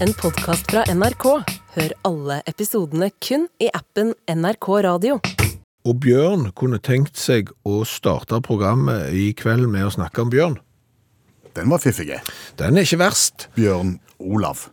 [0.00, 1.24] en podkast fra NRK.
[1.74, 5.18] Hør alle episodene kun i appen NRK Radio.
[5.84, 10.56] Og Bjørn kunne tenkt seg å starte programmet i kveld med å snakke om bjørn.
[11.54, 12.08] Den var fiffig.
[12.58, 13.48] Den er ikke verst.
[13.58, 14.68] Bjørn Olav.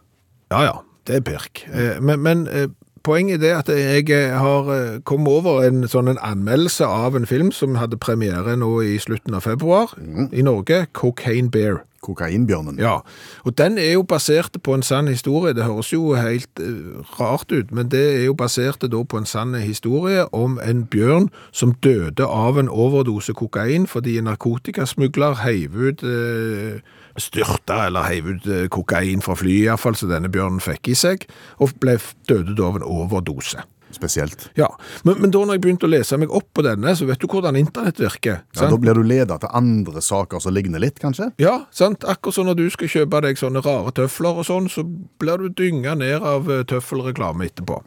[0.53, 1.65] Ja ja, det er pirk.
[1.71, 2.69] Eh, Men, men eh,
[3.03, 7.15] poenget er det at jeg eh, har eh, kommet over en sånn en anmeldelse av
[7.17, 9.95] en film som hadde premiere nå i slutten av februar
[10.31, 11.83] i Norge, Cocaine Bear.
[12.01, 12.79] Kokainbjørnen.
[12.79, 12.99] Ja,
[13.43, 15.53] og den er jo basert på en sann historie.
[15.53, 19.29] Det høres jo helt eh, rart ut, men det er jo basert da på en
[19.29, 25.77] sann historie om en bjørn som døde av en overdose kokain fordi en narkotikasmugler heiv
[25.77, 26.81] ut eh,
[27.19, 31.27] styrta eller heiv ut eh, kokain fra flyet, iallfall, så denne bjørnen fikk i seg,
[31.59, 31.97] og ble
[32.29, 33.65] døde da av en overdose.
[33.95, 34.49] Spesielt.
[34.59, 34.67] Ja,
[35.03, 37.27] men, men da når jeg begynte å lese meg opp på denne, så vet du
[37.31, 38.41] hvordan internett virker.
[38.57, 41.31] Ja, da blir du leda til andre saker som ligner litt, kanskje?
[41.41, 42.05] Ja, sant.
[42.07, 45.49] Akkurat som når du skal kjøpe deg sånne rare tøfler og sånn, så blir du
[45.61, 47.81] dynga ned av eh, tøffelreklame etterpå.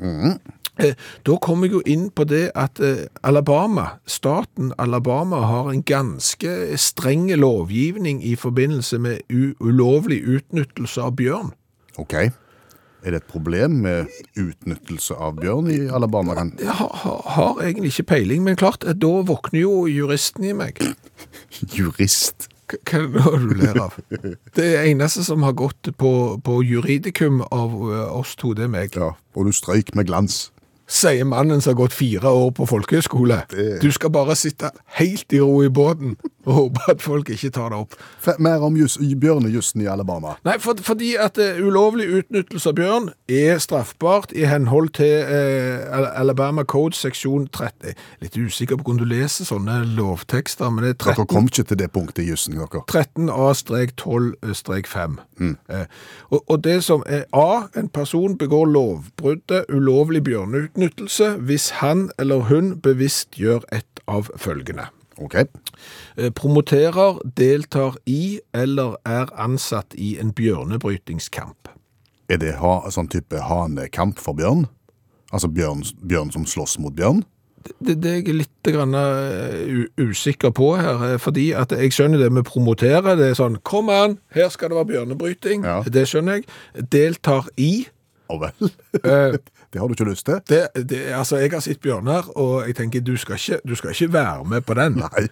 [0.83, 5.85] Eh, Da kommer jeg jo inn på det at eh, Alabama, staten Alabama har en
[5.87, 6.51] ganske
[6.83, 9.23] streng lovgivning i forbindelse med
[9.63, 11.53] ulovlig utnyttelse av bjørn.
[11.97, 12.17] Ok.
[13.05, 14.07] Er det et problem med
[14.41, 16.35] utnyttelse av bjørn i Alabama?
[16.39, 20.45] Kan- Jeg har, har, har egentlig ikke peiling, men klart, eh, da våkner jo juristen
[20.49, 20.81] i meg.
[21.77, 22.49] Jurist.
[22.89, 23.99] Hva er det du ler av?
[24.57, 26.11] Det eneste som har gått på,
[26.43, 28.97] på juridikum av eh, oss to, det er meg.
[28.97, 30.47] Ja, og du strøyk med glans.
[30.89, 33.43] sier mannen som har gått fire år på folkehøyskole.
[33.53, 37.51] Det- Du skal bare sitte helt i ro i båten og håper at folk ikke
[37.55, 37.93] tar det opp.
[38.21, 40.31] F mer om jus bjørnejussen i Alabama.
[40.47, 46.21] Nei, for, fordi at uh, ulovlig utnyttelse av bjørn er straffbart i henhold til uh,
[46.21, 47.95] Alabama Code seksjon 30.
[48.25, 51.69] Litt usikker på hvordan du leser sånne lovtekster, men det er 13 Dere kom ikke
[51.71, 52.81] til det punktet i jussen, dere.
[52.91, 55.11] 13A-12-5.
[55.41, 55.87] Eh,
[56.31, 62.39] og, og det som er A, en person begår lovbruddet ulovlig bjørneutnyttelse hvis han eller
[62.51, 64.87] hun bevisst gjør et av følgende.
[65.23, 65.35] Ok.
[66.17, 71.71] Eh, Promoterer, deltar i eller er ansatt i en bjørnebrytingskamp.
[72.29, 74.67] Er det ha, sånn type hanekamp for bjørn?
[75.35, 77.23] Altså bjørn, bjørn som slåss mot bjørn?
[77.81, 82.21] Det, det er jeg litt grann, eh, usikker på her, eh, fordi at jeg skjønner
[82.21, 83.17] det med promotere.
[83.17, 85.65] Det er sånn, kom an, her skal det være bjørnebryting.
[85.65, 85.81] Ja.
[85.87, 86.49] Det skjønner jeg.
[86.93, 87.87] Deltar i.
[88.33, 88.73] Å vel?
[89.75, 90.39] Det har du ikke lyst til?
[90.47, 93.91] Det, det, altså, jeg har sett Bjørnar, og jeg tenker du skal ikke, du skal
[93.91, 95.01] ikke være med på den.
[95.03, 95.25] Nei.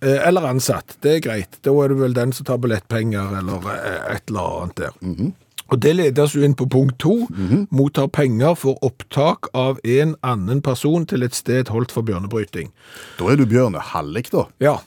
[0.00, 1.58] Eh, Eller ansatt, det er greit.
[1.66, 5.32] Da er du vel den som tar billettpenger, eller eh, et eller annet der.
[5.70, 7.16] Og det leder oss inn på punkt to.
[7.70, 12.70] Mottar penger for opptak av en annen person til et sted holdt for bjørnebryting.
[13.18, 14.46] Da er du bjørnehallik, da.
[14.62, 14.78] Ja.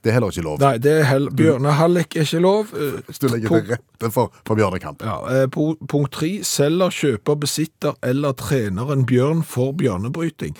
[0.00, 0.60] Det er heller ikke lov.
[0.62, 2.70] Nei, det er heller, bjørnehallik er ikke lov.
[3.06, 5.02] Hvis du legger til rette for, for bjørnekamp.
[5.04, 10.56] Ja, eh, punkt tre, selger, kjøper, besitter eller trener en bjørn for bjørnebryting.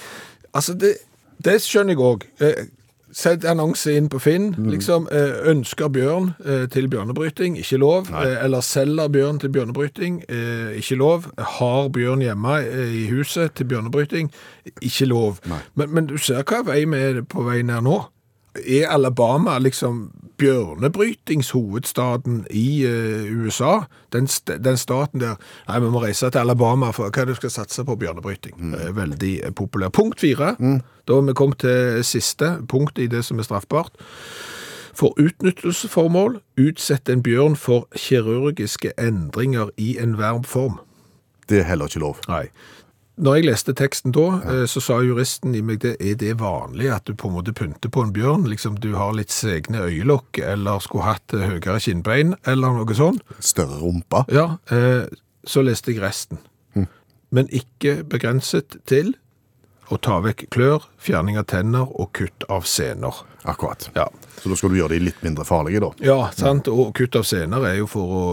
[0.52, 0.98] Altså, det,
[1.44, 2.28] det skjønner jeg òg.
[2.44, 2.68] Eh,
[3.10, 4.52] Sett annonse inn på Finn.
[4.70, 6.28] liksom, eh, Ønsker bjørn
[6.70, 8.06] til bjørnebryting, ikke lov.
[8.14, 10.20] Eller selger bjørn til bjørnebryting,
[10.78, 11.26] ikke lov.
[11.56, 12.60] Har bjørn hjemme
[12.94, 14.30] i huset til bjørnebryting,
[14.78, 15.40] ikke lov.
[15.74, 17.98] Men, men du ser hva vei vi er på vei ned nå.
[18.54, 23.80] Er Alabama liksom bjørnebrytingshovedstaden i uh, USA?
[24.12, 25.34] Den, st den staten der
[25.68, 28.54] Nei, vi må reise til Alabama for hva er det du skal satse på bjørnebryting.
[28.58, 28.74] Mm.
[28.74, 29.88] er veldig eh, populær.
[29.94, 30.56] Punkt fire.
[31.06, 33.92] Da har vi kommet til siste punkt i det som er straffbart.
[34.94, 40.80] For utnyttelsesformål utsette en bjørn for kirurgiske endringer i enhver form.
[41.48, 42.18] Det er heller ikke lov.
[42.28, 42.48] Nei.
[43.20, 44.66] Når jeg leste teksten da, ja.
[44.70, 47.92] så sa juristen i meg det, er det vanlig at du på en måte pynter
[47.92, 48.46] på en bjørn?
[48.48, 53.20] Liksom du har litt segne øyelokk, eller skulle hatt eh, høyere kinnbein, eller noe sånt?
[53.44, 54.24] Større rumpa.
[54.32, 55.04] Ja, eh,
[55.44, 56.40] så leste jeg resten.
[57.30, 59.12] Men ikke begrenset til
[59.90, 63.22] å ta vekk klør, fjerning av tenner og kutt av sener.
[63.48, 63.88] Akkurat.
[63.94, 64.08] Ja.
[64.40, 65.92] Så da skal du gjøre de litt mindre farlige, da.
[66.04, 68.24] Ja, sant, og kutt av sener er jo for å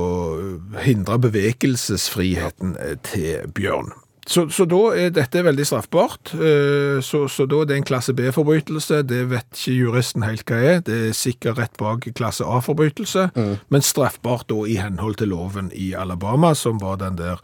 [0.86, 3.94] hindre bevegelsesfriheten eh, til bjørn.
[4.28, 6.34] Så, så da er dette veldig straffbart.
[6.36, 9.02] eh, Så, så da er det en klasse B-forbrytelse.
[9.08, 10.82] Det vet ikke juristen helt hva er.
[10.84, 13.30] Det er sikkert rett bak klasse A-forbrytelse,
[13.72, 17.40] men straffbart da i henhold til loven i Alabama, som var den der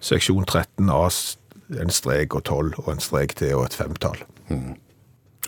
[0.00, 1.02] seksjon 13 A,
[1.82, 4.24] en strek og 12 og en strek til og et femtall.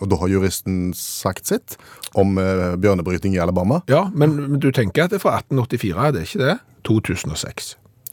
[0.02, 1.76] Og da har juristen sagt sitt
[2.18, 3.80] om eh, bjørnebryting i Alabama.
[3.88, 6.56] Ja, men, men du tenker at det er fra 1884, det er ikke det?
[6.88, 7.68] 2006.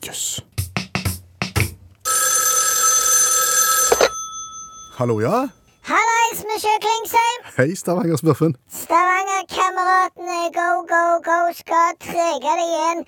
[0.07, 0.25] Jøss.
[5.01, 5.49] Hallo, ja?
[5.81, 7.39] Hallais, monsieur Klingsheim!
[7.57, 8.51] Hei, Stavanger-smurfen.
[8.81, 12.99] Stavanger-kameratene, go, go, go, skal trege det igjen.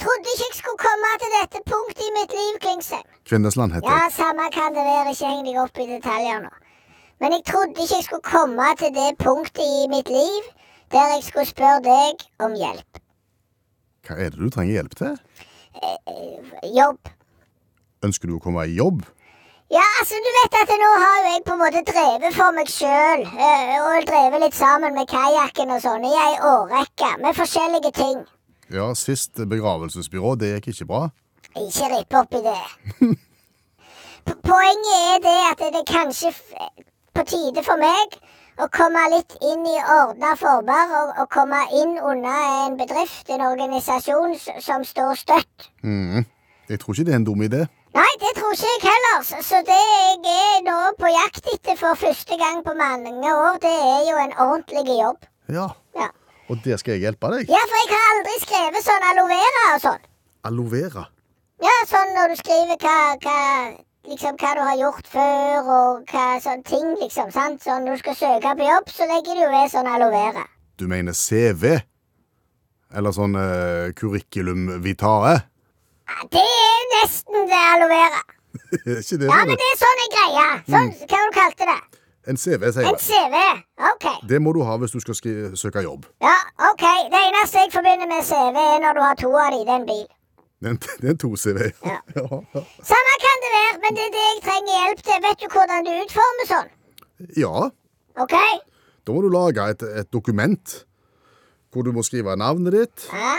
[0.00, 3.08] Trodde ikke jeg skulle komme til dette punktet i mitt liv, Klingsheim.
[3.28, 6.52] Kvinnesland heter Ja, samme kan det være, ikke heng deg opp i detaljer nå.
[7.20, 10.42] Men jeg trodde ikke jeg skulle komme til det punktet i mitt liv
[10.96, 13.02] der jeg skulle spørre deg om hjelp.
[14.08, 15.20] Hva er det du trenger hjelp til?
[16.80, 17.12] Jobb.
[18.08, 19.04] Ønsker du å komme i jobb?
[19.72, 22.68] Ja, altså, du vet at nå har jo jeg på en måte drevet for meg
[22.68, 28.20] sjøl, og drevet litt sammen med kajakken og sånn, i ei årrekke, med forskjellige ting.
[28.74, 31.02] Ja, sist begravelsesbyrå, det gikk ikke bra.
[31.56, 32.60] Ikke ripp opp i det.
[34.50, 36.32] Poenget er det at det er kanskje
[37.14, 38.18] på tide for meg
[38.60, 43.46] å komme litt inn i ordna former, og, og komme inn under en bedrift, en
[43.48, 45.70] organisasjon som står støtt.
[45.82, 46.28] Mm.
[46.68, 47.64] Jeg tror ikke det er en dum idé.
[47.94, 49.22] Nei, det tror ikke jeg heller.
[49.28, 53.58] Så, så det jeg er nå på jakt etter for første gang på mange år,
[53.62, 55.26] det er jo en ordentlig jobb.
[55.54, 56.08] Ja, Ja,
[56.50, 57.48] og det skal jeg hjelpe deg.
[57.48, 60.06] ja for jeg har aldri skrevet sånn aloe vera og sånn.
[60.50, 61.04] Aloe vera.
[61.62, 63.38] Ja, sånn når du skriver hva, hva
[64.04, 67.30] Liksom hva du har gjort før, og hva sånne ting, liksom.
[67.32, 67.62] sant?
[67.64, 70.42] Sånn når du skal søke på jobb, så legger du ved sånn aloe vera.
[70.76, 71.78] Du mener CV?
[72.92, 75.38] Eller sånn uh, curriculum vitae?
[76.32, 78.22] Det er nesten det aloe vera.
[78.86, 80.56] Er ikke det Ja, men det er sånn en greier.
[80.70, 81.78] Sånn, Hva var du kalte det?
[82.30, 82.98] En CV, sier En.
[83.04, 83.36] CV.
[83.92, 84.04] OK.
[84.30, 85.18] Det må du ha hvis du skal
[85.60, 86.06] søke jobb.
[86.24, 86.34] Ja,
[86.70, 86.84] OK.
[87.12, 89.84] Det eneste jeg forbinder med CV, er når du har to av dem i den
[89.88, 90.04] bil.
[90.64, 91.58] Det er en, det en to CV.
[91.84, 91.98] Ja.
[92.16, 92.24] Ja,
[92.54, 92.62] ja.
[92.92, 95.18] Samme kan det være, men det er det jeg trenger hjelp til.
[95.26, 96.70] Vet du hvordan du utformer sånn?
[97.38, 97.68] ja,
[98.20, 98.34] OK?
[99.04, 100.72] da må du lage et, et dokument
[101.74, 103.34] hvor du må skrive navnet ditt, Ja,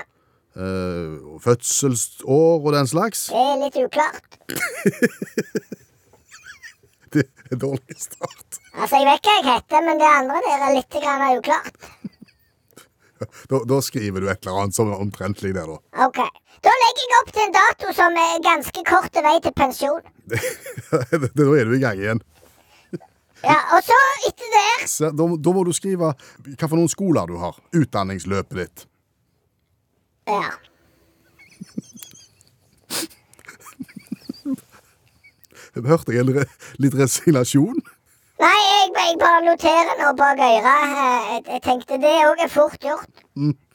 [0.55, 3.27] eh, fødselsår og den slags.
[3.31, 4.39] det er litt uklart.
[7.15, 8.57] Det er dårlig start.
[8.75, 11.85] Altså, jeg vet hva jeg heter, men det andre der er litt grann uklart.
[13.47, 15.77] Da, da skriver du et eller annet som er omtrentlig der, da.
[16.03, 16.17] Ok.
[16.65, 20.03] Da legger jeg opp til en dato som er ganske kort vei til pensjon.
[21.39, 22.19] da er du i gang igjen.
[23.45, 23.95] Ja, Og så,
[24.27, 27.55] etter da, da må du skrive hva for noen skoler du har.
[27.77, 28.85] Utdanningsløpet ditt.
[30.27, 30.50] Ja.
[35.75, 36.45] Hørte jeg en
[36.81, 37.80] litt resignasjon?
[38.39, 40.66] Nei, jeg, jeg bare noterer nå bak øret.
[40.68, 43.24] Eh, Jeg, jeg tenkte det òg er fort gjort.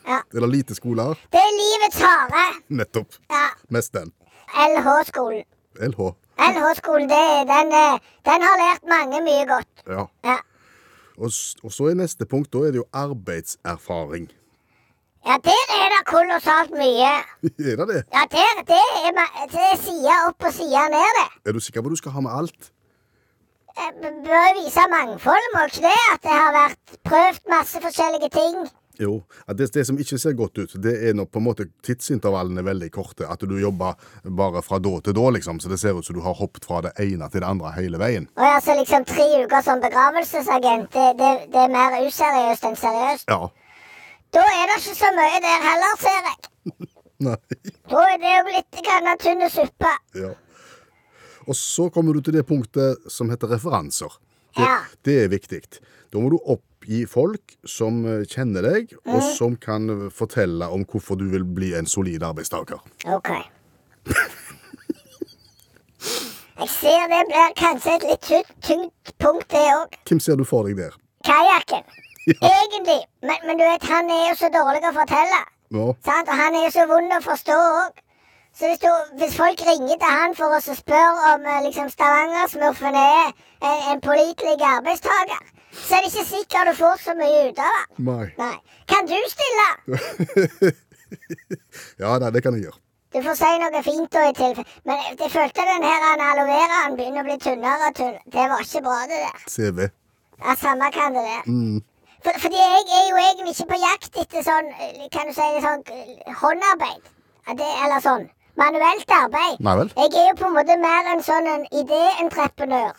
[0.07, 0.19] Ja.
[0.21, 1.17] Er det lite skoler?
[1.33, 2.45] Det er livets harde.
[2.81, 3.17] Nettopp.
[3.33, 3.47] Ja.
[3.73, 4.13] Mest den.
[4.57, 5.45] LH-skolen.
[5.81, 6.11] LH.
[6.51, 7.99] LH-skolen, det- den, eh,
[8.29, 9.85] den har lært mange mye godt.
[9.89, 10.07] Ja.
[10.25, 10.39] Ja.
[11.21, 11.31] Og,
[11.65, 14.29] og så er neste punkt, da er det jo arbeidserfaring.
[15.29, 17.13] Ja, der er det kolossalt mye.
[17.71, 18.03] er det det?
[18.17, 19.25] Ja, der, det er,
[19.55, 21.29] det er sida opp og side ned, det.
[21.47, 22.73] Er du sikker på at du skal ha med alt?
[23.81, 26.01] Jeg bør vise mangfold, må ikke det?
[26.15, 28.57] At det har vært prøvd masse forskjellige ting.
[29.01, 29.23] Jo.
[29.49, 32.61] At det, det som ikke ser godt ut, det er når på en måte tidsintervallene
[32.61, 33.29] er veldig korte.
[33.29, 33.97] At du jobber
[34.37, 35.61] bare fra da til da, liksom.
[35.61, 38.01] Så det ser ut som du har hoppet fra det ene til det andre hele
[38.03, 38.29] veien.
[38.37, 43.31] Og så liksom tre uker som begravelsesagent, det, det, det er mer useriøst enn seriøst.
[43.33, 43.49] Ja.
[44.35, 46.37] Da er det ikke så mye der heller, ser jeg.
[47.27, 47.37] Nei.
[47.91, 49.91] Da er det jo litt grann tynn suppe.
[50.17, 50.31] Ja.
[51.49, 54.13] Og så kommer du til det punktet som heter referanser.
[54.57, 54.77] Det, Ja.
[55.07, 55.61] det er viktig.
[56.13, 61.19] Da må du oppgi folk som eh, kjenner deg, og som kan fortelle om hvorfor
[61.21, 62.81] du vil bli en solid arbeidstaker.
[63.15, 63.31] Ok.
[66.61, 68.27] Jeg ser det blir kanskje et litt
[68.67, 69.95] tynt punkt, det òg.
[70.11, 70.97] Hvem ser du for deg der?
[71.25, 71.87] Kajakken.
[72.39, 73.01] Egentlig.
[73.23, 75.41] Men, men du vet, han er jo så dårlig å fortelle.
[75.71, 78.01] Ja, Og han er jo så vond å forstå òg.
[78.59, 78.89] Så hvis, du,
[79.21, 84.03] hvis folk ringer til han for å spørre om eh, liksom Stavanger-smurfen er en, en
[84.03, 88.05] pålitelig arbeidstaker, så er det ikke sikkert du får så mye ut av det.
[88.11, 88.27] Nei.
[88.41, 88.57] Nei.
[88.91, 90.75] Kan du stille?
[91.99, 92.79] Ja, nei, det kan jeg gjøre.
[93.11, 94.67] Du får si noe fint da i tilfelle.
[94.87, 98.23] Men jeg følte den her aloe veraen begynner å bli tynnere og tynnere.
[98.31, 99.41] Det var ikke bra, det der.
[99.51, 99.89] CV.
[100.41, 101.57] Ja, samme kan det være.
[102.25, 105.49] For, fordi jeg er jo egentlig ikke på jakt etter sånn, eh, kan du si,
[105.65, 107.09] sånn eh, håndarbeid.
[107.51, 108.29] Det, eller sånn
[108.61, 109.61] manuelt arbeid.
[109.65, 109.91] Nei vel.
[109.97, 112.93] Jeg er jo på en måte mer en sånn en idéentreprenør.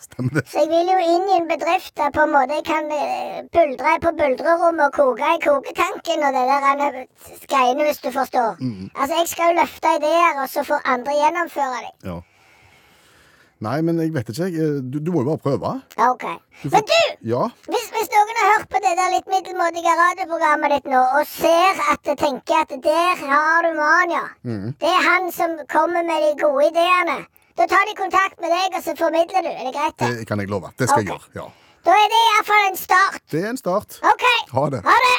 [0.50, 3.38] Så jeg vil jo inn i en bedrift der på en måte jeg kan eh,
[3.54, 6.98] buldre på buldrerommet og koke i koketanken og det der
[7.52, 8.58] greiene, hvis du forstår.
[8.96, 11.96] Altså, jeg skal jo løfte ideer, og så får andre gjennomføre dem.
[12.10, 12.18] Ja.
[13.62, 14.48] Nei, men jeg vet ikke.
[14.90, 15.72] Du, du må jo bare prøve.
[15.98, 16.24] Ja, OK.
[16.62, 17.02] Du får- Men du!
[17.30, 17.42] Ja.
[17.70, 21.82] Hvis, hvis noen har hørt på det der litt middelmådige radioprogrammet ditt nå, og ser
[21.92, 24.24] at det tenker at der har du Mania,
[24.82, 27.18] det er han som kommer med de gode ideene,
[27.58, 29.50] da tar de kontakt med deg, og så formidler du.
[29.52, 29.98] Er det greit?
[30.02, 30.12] det?
[30.22, 30.72] Det kan jeg love.
[30.78, 31.28] Det skal jeg gjøre.
[31.38, 31.46] Ja.
[31.86, 33.20] Da er det iallfall en start.
[33.30, 33.98] Det er en start.
[34.14, 34.24] OK.
[34.56, 34.82] Ha det.
[34.86, 35.16] Ha det.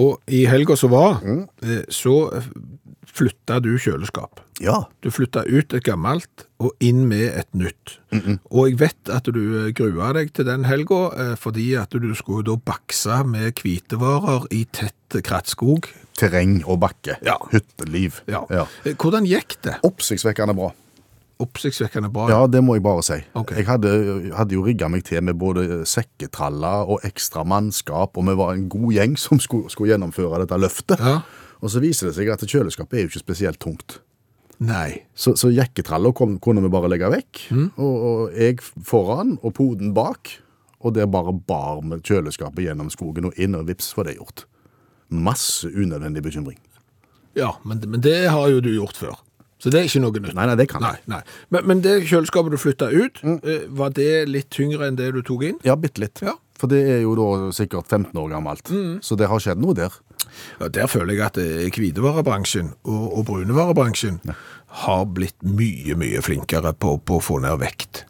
[0.00, 1.42] Og i helga som var, mm.
[1.92, 2.14] så
[3.14, 4.40] flytta du kjøleskap.
[4.60, 4.84] Ja.
[5.02, 7.96] Du flytta ut et gammelt og inn med et nytt.
[8.50, 12.10] Og jeg vet at du eh, grua deg til den helga, eh, fordi at du
[12.18, 15.88] skulle da bakse med hvitevarer i tett krattskog.
[16.20, 17.16] Terreng og bakke.
[17.26, 17.38] Ja.
[17.52, 18.20] Hytteliv.
[18.30, 18.44] Ja.
[18.52, 18.68] ja.
[18.92, 19.80] Hvordan gikk det?
[19.86, 20.70] Oppsiktsvekkende bra.
[21.40, 22.26] Oppsiktsvekkende bra.
[22.28, 23.16] Ja, det må jeg bare si.
[23.38, 23.54] Ok.
[23.56, 23.92] Jeg hadde,
[24.36, 28.66] hadde jo rigga meg til med både sekketraller og ekstra mannskap, og vi var en
[28.72, 31.00] god gjeng som skulle, skulle gjennomføre dette løftet.
[31.00, 31.22] Ja.
[31.60, 33.98] Og så viser det seg at kjøleskapet er jo ikke spesielt tungt.
[34.60, 35.06] Nei.
[35.16, 37.42] Så, så jekketraller kunne vi bare legge vekk,
[37.80, 40.34] og, og jeg foran og poden bak,
[40.80, 44.44] og det bare bar med kjøleskapet gjennom skogen og inn, og vips var det gjort.
[45.10, 46.60] Masse unødvendig bekymring.
[47.38, 49.18] Ja, men, men det har jo du gjort før.
[49.60, 50.36] Så det er ikke noe nytt.
[50.36, 51.20] Nei, nei, det kan Nei, nei.
[51.52, 53.40] Men, men det kjøleskapet du flytta ut, mm.
[53.76, 55.58] var det litt tyngre enn det du tok inn?
[55.66, 56.22] Ja, bitte litt.
[56.24, 56.38] Ja.
[56.60, 58.72] For det er jo da sikkert 15 år gammelt.
[59.04, 59.94] Så det har skjedd noe der.
[60.60, 64.20] Ja, der føler jeg at eh, hvitevarebransjen og, og brunevarebransjen
[64.84, 68.04] har blitt mye, mye flinkere på, på å få ned vekt.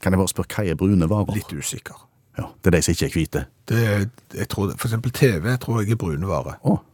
[0.00, 1.34] Kan jeg bare spørre, hva er brune varer?
[1.36, 2.04] Litt usikker.
[2.38, 3.40] Ja, det er de som ikke er hvite.
[3.68, 3.80] Det,
[4.38, 6.54] jeg tror, for eksempel TV tror jeg er brunevare.
[6.62, 6.78] varer.
[6.78, 6.87] Det-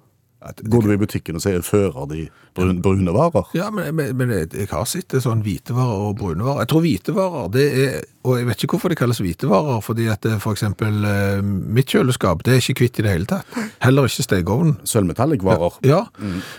[0.45, 3.47] Går du i butikken og sier fører de brun, brune varer?
[3.57, 6.65] Ja, men, men, men jeg, har sett det sånn hvitevarer og brune varer.
[6.65, 7.95] Jeg tror hvitevarer, det er,
[8.29, 11.93] og jeg vet ikke hvorfor det kalles hvitevarer, fordi at det, for eksempel eh, mitt
[11.93, 13.57] kjøleskap, det er ikke kvitt i det hele tatt.
[13.85, 14.77] Heller ikke stekeovnen.
[14.89, 15.81] Sølvmetallic-varer?
[15.89, 16.05] Ja,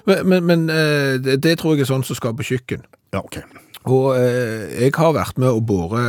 [0.10, 2.86] men, men, men eh, det, det tror jeg er sånn som skal på kjøkken.
[3.14, 3.42] Ja, ok.
[3.86, 6.06] Og eh, jeg har vært med å bore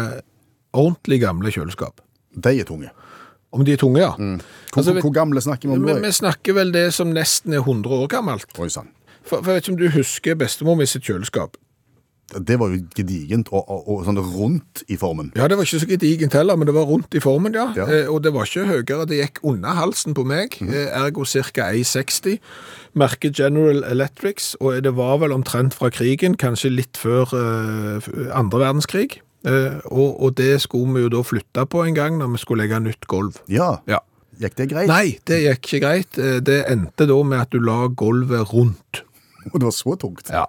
[0.76, 2.00] ordentlig gamle kjøleskap.
[2.36, 2.92] De er tunge.
[3.56, 4.12] Om de er tunge, ja.
[4.16, 6.00] Hvor, Altså, hvor gamle snakker vi om vi, da?
[6.04, 8.50] vi snakker vel det som nesten er 100 år gammelt.
[8.60, 8.92] Oi sant.
[9.26, 11.56] For, for jeg vet ikke om du husker bestemor mi sitt kjøleskap.
[12.34, 15.28] Det var jo gedigent og, og, og sånn rundt i formen.
[15.38, 17.68] Ja, det var ikke så gedigent heller, men det var rundt i formen, ja.
[17.78, 17.86] Ja.
[17.86, 21.68] Eh, og det var ikke høyere, det gikk under halsen på meg, eh, ergo ca.
[21.70, 22.40] 1,60.
[22.98, 28.64] Merket General Electrics, og det var vel omtrent fra krigen, kanskje litt før eh, andre
[28.64, 29.20] verdenskrig.
[29.46, 32.66] Eh, og, og det skulle vi jo da flytte på en gang når vi skulle
[32.66, 33.38] legge nytt gulv.
[33.52, 33.76] Ja.
[33.90, 34.02] Ja.
[34.42, 34.90] Gikk det greit?
[34.90, 36.18] Nei, det gikk ikke greit.
[36.20, 39.02] Eh, Det endte da med at du la gulvet rundt.
[39.54, 40.26] Og det var så tungt?
[40.34, 40.42] Ja.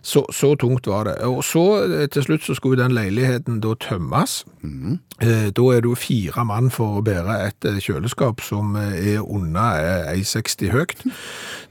[0.00, 1.18] Så, så tungt var det.
[1.28, 4.40] Og så eh, til slutt så skulle den leiligheten da tømmes.
[4.64, 4.96] Mm.
[5.20, 10.72] Da er jo fire mann for å bære et kjøleskap som er under eh, 1,60
[10.72, 11.04] høyt.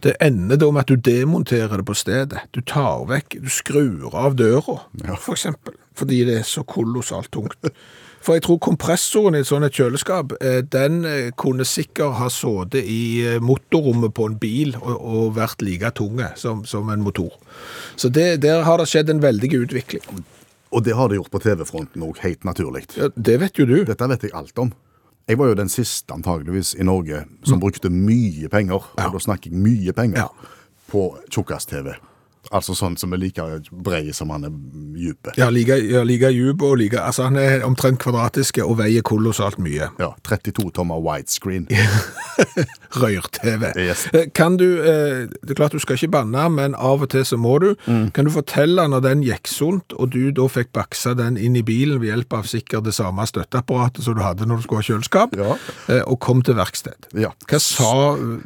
[0.06, 2.46] Det ender da med at du demonterer det på stedet.
[2.54, 4.78] Du tar vekk, du skrur av døra,
[5.18, 7.72] for eksempel, fordi det er så kolossalt tungt.
[8.22, 12.84] For jeg tror kompressoren i et sånt kjøleskap, eh, den eh, kunne sikkert ha sittet
[12.90, 17.32] i eh, motorrommet på en bil og, og vært like tunge som, som en motor.
[17.96, 20.26] Så det, der har det skjedd en veldig utvikling.
[20.76, 22.84] Og det har det gjort på TV-fronten òg, helt naturlig.
[22.98, 23.78] Ja, det vet jo du.
[23.88, 24.74] Dette vet jeg alt om.
[25.28, 29.52] Jeg var jo den siste antageligvis i Norge som brukte mye penger, og da snakker
[29.52, 30.54] jeg mye penger, Ja.
[30.92, 31.94] på tjukkas-TV.
[32.52, 34.54] Altså sånn som er like brei som han er
[34.98, 35.32] djup.
[35.38, 39.58] Ja, like, ja, like djup og like Altså, han er omtrent kvadratiske og veier kolossalt
[39.60, 39.90] mye.
[40.00, 41.68] Ja, 32 tommer widescreen.
[42.98, 43.72] Rør-TV.
[43.76, 44.08] Yes.
[44.14, 47.26] Eh, Kan du eh, Det er klart du skal ikke banne, men av og til
[47.28, 47.72] så må du.
[47.88, 48.10] Mm.
[48.16, 51.64] Kan du fortelle når den gikk sunt, og du da fikk baksa den inn i
[51.66, 54.88] bilen ved hjelp av sikkert det samme støtteapparatet som du hadde når du skulle ha
[54.92, 55.58] kjøleskap, Ja.
[55.90, 57.10] eh, og kom til verksted?
[57.18, 57.34] Ja.
[57.50, 57.92] Hva sa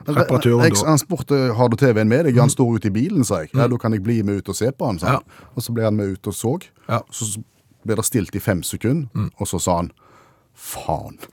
[0.08, 0.86] reparatøren da?
[0.88, 2.40] han spurte har du TV-en med deg.
[2.42, 3.52] Han står ute i bilen, sa jeg.
[3.56, 5.24] Ja, du kan jeg bli med ut og se på han, sa han.
[5.56, 6.54] Og så ble han med ut og så.
[6.88, 7.02] Ja.
[7.12, 7.44] Så
[7.84, 9.92] ble det stilt i fem sekunder, og så sa han
[10.54, 11.18] faen.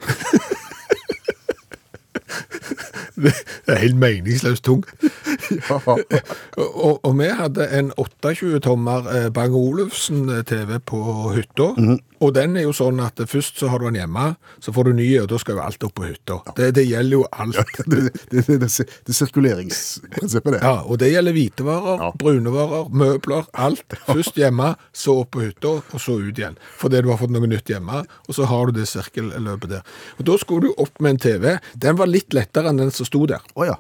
[3.18, 3.32] Det
[3.74, 4.84] er helt meningsløst tung.
[5.68, 5.78] Ja.
[6.58, 11.00] Og, og vi hadde en 28-tommer eh, Bang Olufsen-TV på
[11.34, 11.70] hytta.
[12.18, 14.24] Og den er jo sånn at først så har du den hjemme,
[14.62, 16.38] så får du ny, og da skal jo alt opp på hytta.
[16.58, 17.60] Det, det gjelder jo alt.
[17.88, 20.62] Det, det, det, det, det er sirkuleringsprinsippet, det.
[20.64, 22.10] Ja, og det gjelder hvitevarer, Ja.
[22.18, 23.94] brunevarer, møbler, alt.
[24.08, 26.58] Først hjemme, så opp på hytta, og så ut igjen.
[26.80, 29.82] Fordi du har fått noe nytt hjemme, og så har du det sirkelløpet der.
[30.18, 31.46] Og da skulle du opp med en TV.
[31.78, 33.40] Den var litt lettere enn den som sto der.
[33.54, 33.76] Oh, ja.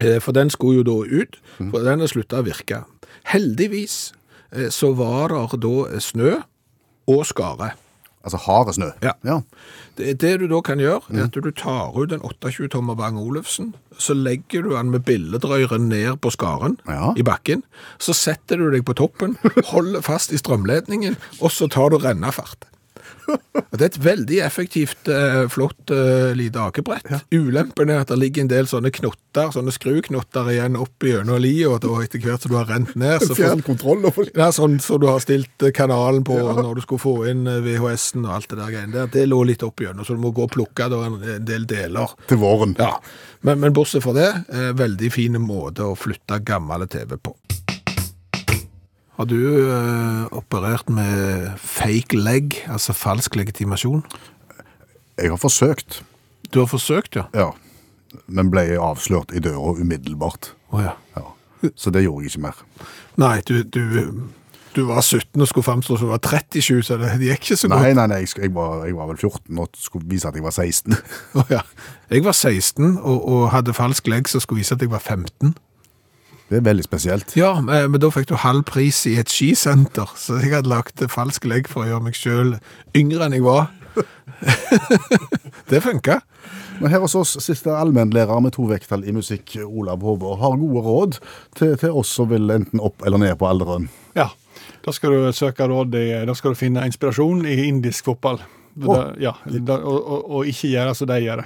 [0.00, 2.84] Eh, For den skulle jo da ut, for den har slutta å virke.
[3.24, 4.12] Heldigvis
[4.52, 6.38] eh, så var det da snø
[7.10, 7.72] og skare.
[8.20, 8.90] Altså harde snø.
[9.00, 9.14] Ja.
[9.24, 9.38] ja.
[9.96, 13.70] Det, det du da kan gjøre, er at du tar ut en 28-tommer Bang Olufsen,
[13.96, 17.14] så legger du den med billedrøret ned på skaren Ja.
[17.16, 17.62] i bakken,
[17.98, 19.38] så setter du deg på toppen,
[19.72, 22.68] holder fast i strømledningen, og så tar du rennafart.
[23.30, 27.06] Og Det er et veldig effektivt, eh, flott eh, lite akebrett.
[27.32, 31.70] Ulempen er at det ligger en del sånne knotter, sånne skruknotter igjen opp gjennom lia,
[31.70, 34.28] og da etter hvert som du har rent ned, så får Fjernkontroll og for...
[34.34, 37.46] det er sånn som du har stilt eh, kanalen på når du skulle få inn
[37.48, 39.10] eh, VHS-en og alt det der greiene der.
[39.14, 41.66] Det lå litt opp gjennom, så du må gå og plukke da en en del
[41.68, 42.14] deler.
[42.28, 42.74] til våren.
[42.78, 43.00] Ja,
[43.40, 47.36] men, men bortsett fra det, eh, veldig fin måte å flytte gammel TV på.
[49.20, 54.00] Har du eh, operert med fake leg, altså falsk legitimasjon?
[55.20, 56.02] Jeg har forsøkt,
[56.54, 57.26] Du har forsøkt, ja?
[57.36, 57.50] ja.
[58.26, 60.54] Men ble avslørt i døra umiddelbart.
[60.72, 60.94] Å ja.
[61.18, 61.26] Ja.
[61.76, 62.64] Så det gjorde jeg ikke mer.
[63.20, 64.24] Nei, du, du,
[64.72, 67.68] du var 17 og skulle framstå som du var 37, så det, gikk ikke så
[67.68, 67.84] godt.
[67.84, 70.48] Nei, nei, nei, jeg, jeg, var, jeg var vel 14 og skulle vise at jeg
[70.48, 70.96] var 16.
[71.36, 71.60] Å ja.
[72.08, 75.52] Jeg var 16 og, og hadde falsk legg, så skulle vise at jeg var 15.
[76.50, 77.36] Det er veldig spesielt.
[77.38, 81.02] Ja, men men da fikk du halv pris i et skisenter, så jeg hadde lagt
[81.12, 82.56] falsk legg for å gjøre meg sjøl
[82.98, 83.68] yngre enn jeg var.
[85.70, 86.20] det funka.
[86.80, 90.82] Men her hos oss siste allmennlærer med to vekttall i musikk, Olav Hove, har gode
[90.86, 91.18] råd
[91.58, 93.86] til, til oss som vil enten opp eller ned på alderen.
[94.18, 94.30] Ja,
[94.82, 98.40] da skal du søke råd i, da skal du finne inspirasjon i indisk fotball.
[98.80, 101.44] Da, ja, da, og, og, og ikke gjøre som de gjør.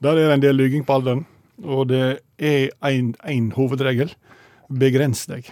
[0.00, 1.22] Der er det en del lyging på alderen,
[1.62, 4.10] og det er én hovedregel.
[4.70, 5.50] Begrens deg.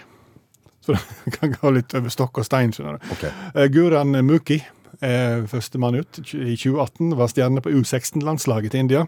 [0.85, 0.95] Så
[1.25, 3.13] det kan gå litt over stokk og stein, skjønner du.
[3.17, 3.35] Okay.
[3.53, 4.61] Eh, Guran Muki,
[5.03, 9.05] eh, førstemann ut i 2018, var stjerne på U16-landslaget til India.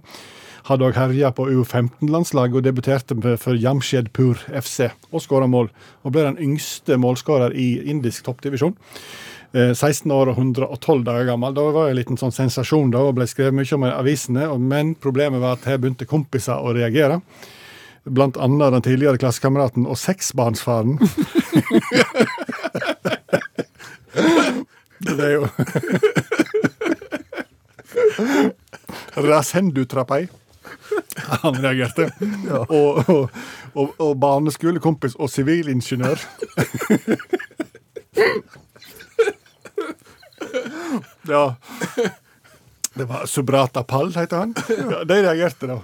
[0.68, 5.72] Hadde òg herja på U15-landslaget og debuterte for Jamshedpur FC og skåra mål.
[6.06, 8.76] Og ble den yngste målskårer i indisk toppdivisjon.
[9.54, 11.56] Eh, 16 år og 112 dager gammel.
[11.58, 14.46] Da var det en liten sånn sensasjon da, og ble skrevet mye om i avisene.
[14.60, 17.20] Men problemet var at her begynte kompiser å reagere.
[18.06, 21.00] Blant annet den tidligere klassekameraten og seksbarnsfaren.
[25.02, 25.48] Det er jo
[29.18, 30.28] Rasendu Trapai.
[31.44, 32.12] Han reagerte.
[32.70, 33.30] Og, og,
[33.74, 36.16] og, og barneskolekompis og sivilingeniør.
[41.30, 41.56] Ja.
[43.02, 44.56] Det var Subrata Pall, heter han.
[44.92, 45.82] Ja, de reagerte, da.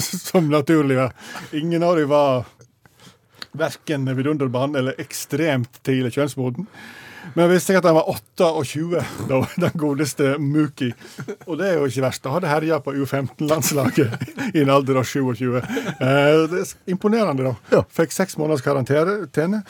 [0.00, 1.12] Som naturlig var.
[1.52, 2.44] Ingen av dem var
[3.56, 6.68] verken vidunderbarn eller ekstremt tidlig kjønnsmoden.
[7.32, 9.00] Men jeg visste ikke at han var 28
[9.30, 10.90] da, den godeste Muki.
[11.46, 12.26] Og det er jo ikke verst.
[12.28, 15.56] Da hadde herja på U15-landslaget i en alder av 27.
[15.56, 17.84] Eh, det er imponerende, da.
[17.88, 19.64] Fikk seks måneders karantene.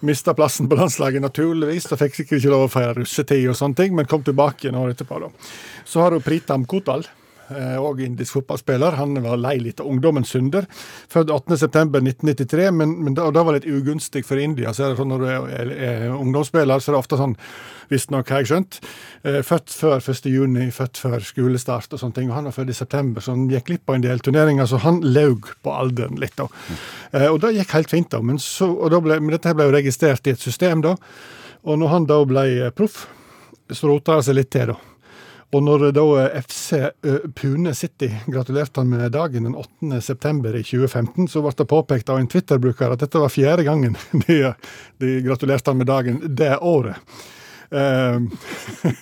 [0.00, 1.88] Mista plassen på landslaget, naturligvis.
[1.90, 4.78] Da fikk sikkert ikke lov å feire russetid, og sånne ting, men kom tilbake igjen
[4.78, 5.18] året etterpå.
[5.24, 5.30] da.
[5.84, 7.06] Så har du Pritam Kotal,
[7.80, 8.98] òg indisk fotballspiller.
[8.98, 10.66] Han var lei litt av ungdommens synder.
[11.12, 14.74] Født 18.9.1993, men, men da, det var litt ugunstig for India.
[14.74, 17.36] så er det sånn Når du er, er, er ungdomsspiller, så er det ofte sånn,
[17.88, 18.78] visstnok har jeg skjønt,
[19.24, 22.30] eh, født før 1.6, født før skolestart og sånne ting.
[22.30, 24.82] og Han var født i september, så han gikk glipp av en del turneringer, så
[24.84, 26.36] han laug på alderen litt.
[26.36, 26.48] da.
[27.12, 28.22] Eh, og det gikk helt fint, da.
[28.22, 30.96] Men, så, og da ble, men dette ble jo registrert i et system, da.
[31.64, 33.06] Og når han da ble eh, proff,
[33.68, 34.87] så rota det seg litt til, da.
[35.56, 36.04] Og når da
[36.42, 36.76] FC
[37.38, 40.02] Pune City gratulerte han med dagen den 8.
[40.04, 43.96] september i 2015, så ble det påpekt av en Twitter-bruker at dette var fjerde gangen
[44.26, 44.38] de,
[45.00, 47.00] de gratulerte han med dagen det året.
[47.70, 48.30] Ehm,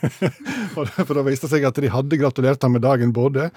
[0.74, 3.50] for det viste seg at de hadde gratulert ham med dagen både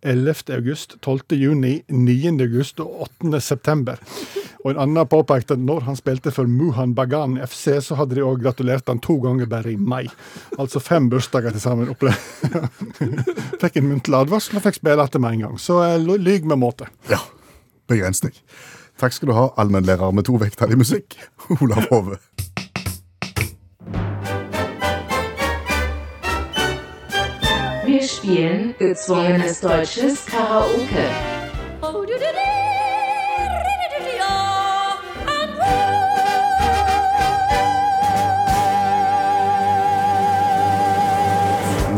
[0.00, 0.48] 11.
[0.56, 1.36] august, 12.
[1.36, 2.32] juni, 9.
[2.46, 3.40] august og 8.
[3.44, 4.00] september.
[4.64, 8.24] Og en annen påpekte at når han spilte for Muhan Bagan FC, så hadde de
[8.24, 10.08] òg gratulert han to ganger bare i mai.
[10.56, 11.92] Altså fem bursdager til sammen.
[13.62, 15.60] fikk en muntlig advarsel og fikk spille etter med en gang.
[15.60, 16.88] Så eh, lyg med måte.
[17.12, 17.20] Ja,
[17.90, 18.32] Begrensning.
[19.00, 21.18] Takk skal du ha, allmennlærer med to vekttall i musikk,
[21.60, 22.20] Olav Hove.
[28.24, 31.04] Spielen gezwungenes deutsches Karaoke.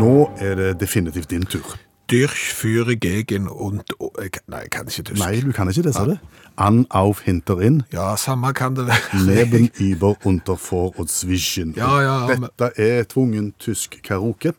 [0.00, 1.76] Nå er det definitivt din tur.
[2.10, 3.82] Dyrch führe gegen und...
[4.22, 5.18] Jeg kan- Nei, jeg kan ikke tysk.
[5.24, 6.16] Nei, du kan ikke det, sa du?
[6.58, 9.26] An auf hinterin, Ja, samme kan det være.
[9.26, 11.74] neben über unter vor og zwischen.
[11.76, 14.52] Ja, ja, Dette er tvungen tysk karaoke.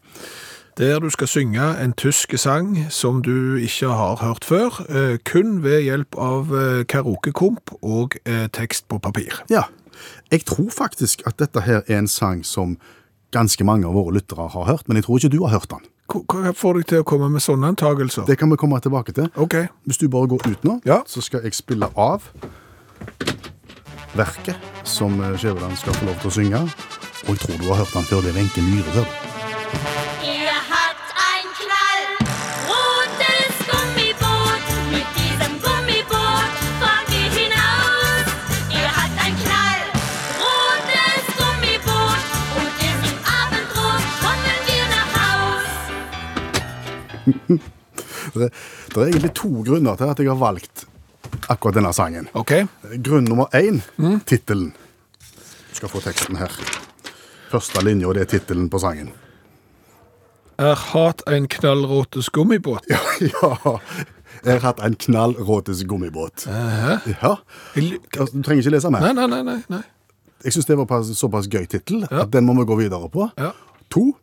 [0.77, 5.63] Der du skal synge en tysk sang som du ikke har hørt før, eh, kun
[5.63, 9.41] ved hjelp av eh, karaokekomp og eh, tekst på papir.
[9.49, 9.63] Ja,
[10.31, 12.77] jeg tror faktisk at dette her er en sang som
[13.33, 15.81] ganske mange av våre lyttere har hørt, men jeg tror ikke du har hørt den.
[16.07, 18.27] Hva får deg til å komme med sånne antagelser?
[18.29, 19.31] Det kan vi komme tilbake til.
[19.35, 19.57] Ok.
[19.89, 21.01] Hvis du bare går ut nå, Ja.
[21.07, 22.29] så skal jeg spille av
[24.15, 26.61] verket som Skjæveland skal få lov til å synge.
[27.27, 28.21] Og jeg tror du har hørt den før.
[28.21, 29.16] Det er Wenche Myhre.
[48.37, 48.51] Det
[48.93, 50.85] det er egentlig to grunner til at jeg har valgt
[51.49, 52.27] akkurat denne sangen.
[52.33, 52.53] OK?
[53.03, 53.81] Grunn nummer én,
[54.25, 54.73] tittelen.
[55.69, 56.51] Du skal få teksten her.
[57.51, 59.11] Første linja, det er tittelen på sangen.
[60.57, 62.87] Er hat en knallråtes gummibåt?
[62.89, 62.99] Ja,
[63.33, 63.79] ja.
[64.45, 66.45] Jeg har hatt en knallråtes gummibåt.
[66.47, 66.97] Ja.
[67.05, 67.15] -huh.
[67.21, 67.35] Ja.
[67.75, 69.13] Du trenger ikke lese mer.
[69.13, 69.61] Nei, nei, nei.
[69.69, 69.81] nei.
[70.43, 73.29] Jeg syns det var en såpass gøy tittel at den må vi gå videre på.
[73.37, 73.51] Ja.
[73.89, 74.17] To,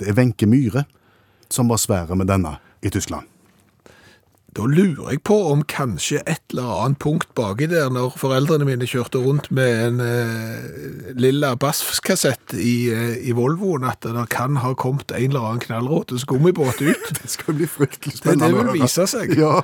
[0.00, 0.84] det er Wenche Myhre
[1.50, 3.26] som var svære med denne i Tyskland.
[4.54, 8.86] Da lurer jeg på om kanskje et eller annet punkt baki der, når foreldrene mine
[8.86, 14.70] kjørte rundt med en eh, lilla basskassett i, eh, i Volvoen, at det kan ha
[14.78, 17.10] kommet en eller annen knallråtes gummibåt ut.
[17.24, 18.52] Det skal bli fryktelig spennende.
[18.52, 19.34] det det vil vise seg.
[19.40, 19.58] Ja,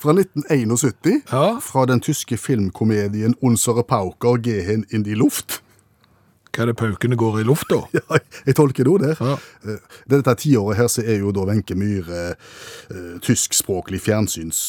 [0.00, 1.58] Fra 1971, Ja.
[1.60, 5.60] fra den tyske filmkomedien Unsere Pauker gehen in die Luft.
[6.56, 7.82] Hva er det paukene går i lufta?
[7.96, 9.18] Ja, jeg tolker det òg der.
[9.20, 9.34] Ja.
[9.68, 14.60] Eh, Dette tiåret her så er jo da Wenche Myhre eh, tyskspråklig fjernsyns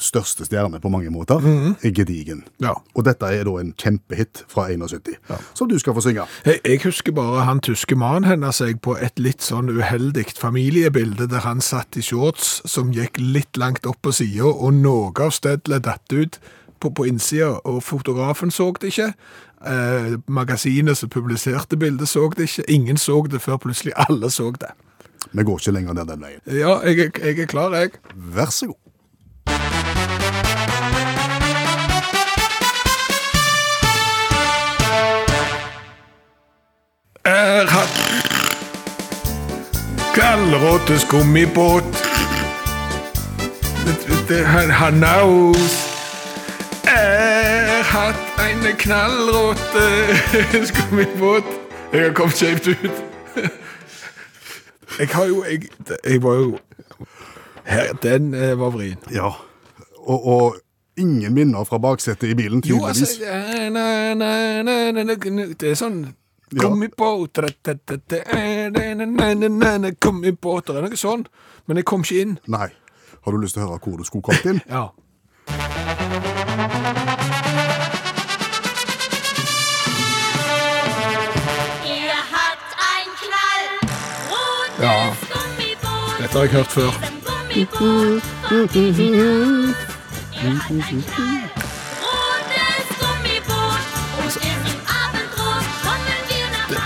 [0.00, 1.42] største stjerne på mange måter.
[1.82, 2.44] Gedigen.
[2.44, 2.64] Mhm.
[2.66, 2.74] Ja.
[2.94, 5.18] Og dette er da en kjempehit fra 71,
[5.58, 6.26] som du skal få synge.
[6.46, 11.26] Jeg, jeg husker bare han tyske mannen hennes jeg på et litt sånn uheldig familiebilde
[11.30, 15.32] der han satt i shorts som gikk litt langt opp på sida, og noe av
[15.34, 16.38] stedlet datt ut
[16.80, 19.12] på, på innsida, og fotografen så det ikke.
[19.66, 22.64] Eh, magasinet som publiserte bildet så det ikke.
[22.70, 24.72] Ingen så det før plutselig alle så det.
[25.32, 26.40] Vi går ikke lenger ned den veien.
[26.60, 27.90] Ja, jeg, jeg er klar, jeg.
[28.14, 28.80] Vær så god.
[37.24, 38.00] Er hatt
[40.14, 41.84] Gallrottes gummibåt.
[43.86, 45.74] Det- det- Han han naus.
[45.88, 45.93] Er
[48.50, 49.84] en knallråte
[50.76, 51.44] gummibåt.
[51.92, 52.90] Jeg har kommet skjevt ut.
[54.98, 55.68] Jeg har jo Jeg,
[56.04, 56.58] jeg var jo
[57.64, 58.98] her, Den eh, var vrien.
[59.12, 59.30] Ja.
[59.96, 60.56] Og, og
[60.96, 65.14] ingen minner fra baksetet i bilen, Jo, altså eh, na, na, na,
[65.58, 66.04] Det er sånn
[66.54, 71.26] Gummibåt i båt eh, Gummibåt Det er noe sånn.
[71.66, 72.38] Men jeg kom ikke inn.
[72.46, 72.68] Nei.
[73.24, 74.60] Har du lyst til å høre hvor du skulle kommet inn?
[74.68, 74.92] Ja.
[86.34, 88.04] Dette har jeg hørt før.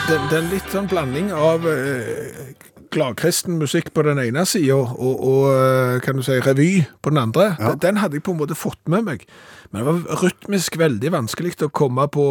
[0.09, 2.53] Det, det, er en litt sånn blanding av eh,
[2.95, 6.71] gladkristen musikk på den ene sida og, og eh, kan du si, revy
[7.05, 7.51] på den andre.
[7.61, 9.27] Den- Den hadde jeg på en måte fått med meg.
[9.71, 12.25] Men det var rytmisk veldig vanskelig å komme på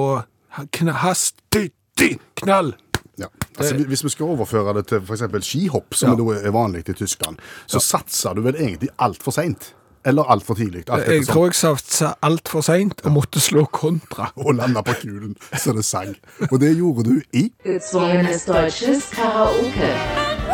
[0.73, 1.67] kna, hast, dy,
[2.01, 2.73] dy, knall.
[3.17, 3.25] Ja.
[3.57, 5.23] Altså, hvis vi skal overføre det til f.eks.
[5.45, 6.35] skihopp, som Ja.
[6.37, 9.73] er vanlig i Tyskland, så satser du vel egentlig altfor seint?
[10.05, 10.83] Eller altfor tidlig?
[10.89, 14.29] Alt Jeg tror jeg satsa altfor seint og måtte slå kontra.
[14.45, 16.15] Og landa på kulen så det sang.
[16.51, 20.46] Og det gjorde du i Gezwungenes deutsches Karaoke.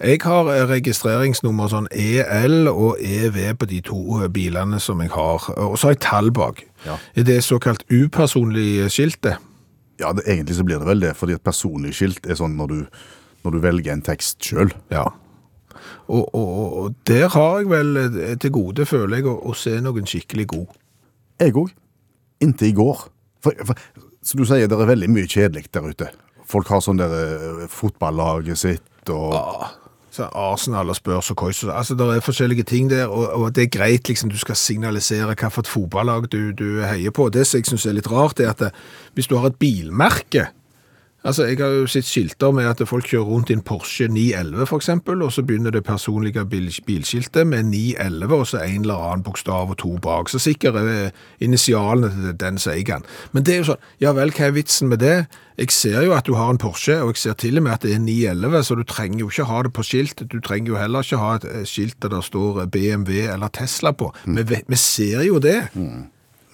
[0.00, 5.10] Jeg har eh, registreringsnummer sånn EL og EV på de to eh, bilene som jeg
[5.12, 6.62] har, og så har jeg tall bak.
[6.86, 6.94] Ja.
[7.20, 9.34] Er det såkalt upersonlig skilte?
[10.00, 12.72] Ja, det, egentlig så blir det vel det, fordi et personlig skilt er sånn når
[12.72, 12.78] du,
[13.44, 14.72] når du velger en tekst sjøl.
[14.92, 15.04] Ja.
[16.08, 16.48] Og, og,
[16.80, 20.46] og- der har jeg vel eh, til gode, føler jeg, å, å se noen skikkelig
[20.54, 20.72] god.
[21.44, 21.74] Jeg òg.
[22.40, 23.04] Inntil i går.
[23.44, 23.84] For, for,
[24.24, 26.08] så du sier det er veldig mye kjedelig der ute.
[26.48, 29.36] Folk har sånn der fotballaget sitt og
[30.10, 33.62] Så Arsenal og Spurs og Kois, altså det er forskjellige ting der, og, og det
[33.62, 37.28] er greit liksom du skal signalisere hva for et fotballag du, du heier på.
[37.30, 38.72] Det som jeg synes er litt rart, er at det,
[39.14, 40.48] hvis du har et bilmerke,
[41.24, 44.66] altså jeg har jo sett skilter med at folk kjører rundt i en Porsche 911
[44.70, 49.04] for eksempel, og så begynner det personlige bil, bilskiltet med 911, og så en eller
[49.10, 53.06] annen bokstav og to bak, så sikkert er initialene til den den.
[53.32, 55.26] Men det er jo sånn, ja vel, hva er vitsen med det?
[55.60, 57.82] Jeg ser jo at du har en Porsche, og jeg ser til og med at
[57.84, 60.22] det er 911, så du trenger jo ikke ha det på skilt.
[60.32, 63.92] Du trenger jo heller ikke ha et eh, skilt der det står BMW eller Tesla
[63.92, 64.08] på.
[64.24, 65.58] Vi, vi ser jo det.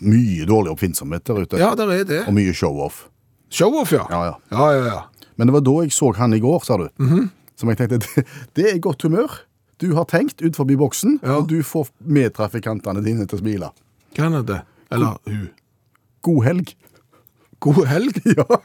[0.00, 1.60] mye dårlig oppfinnsomhet der ute.
[1.60, 2.24] Ja, der er det.
[2.26, 3.06] Og mye show-off.
[3.50, 4.06] Show-off, ja.
[4.10, 4.34] Ja, ja.
[4.50, 5.02] Ja, ja, ja.
[5.36, 6.88] Men det var da jeg så han i går, sa du.
[6.98, 7.26] Mhm.
[7.56, 8.24] Som jeg tenkte, det,
[8.58, 9.38] det er godt humør.
[9.80, 11.36] Du har tenkt ut forbi boksen, Ja.
[11.38, 13.70] og du får medtrafikantene dine til å smile.
[14.16, 14.62] Kan han det?
[14.90, 15.48] Eller hun.
[16.24, 16.74] God helg.
[17.60, 18.22] God helg.
[18.36, 18.44] Ja.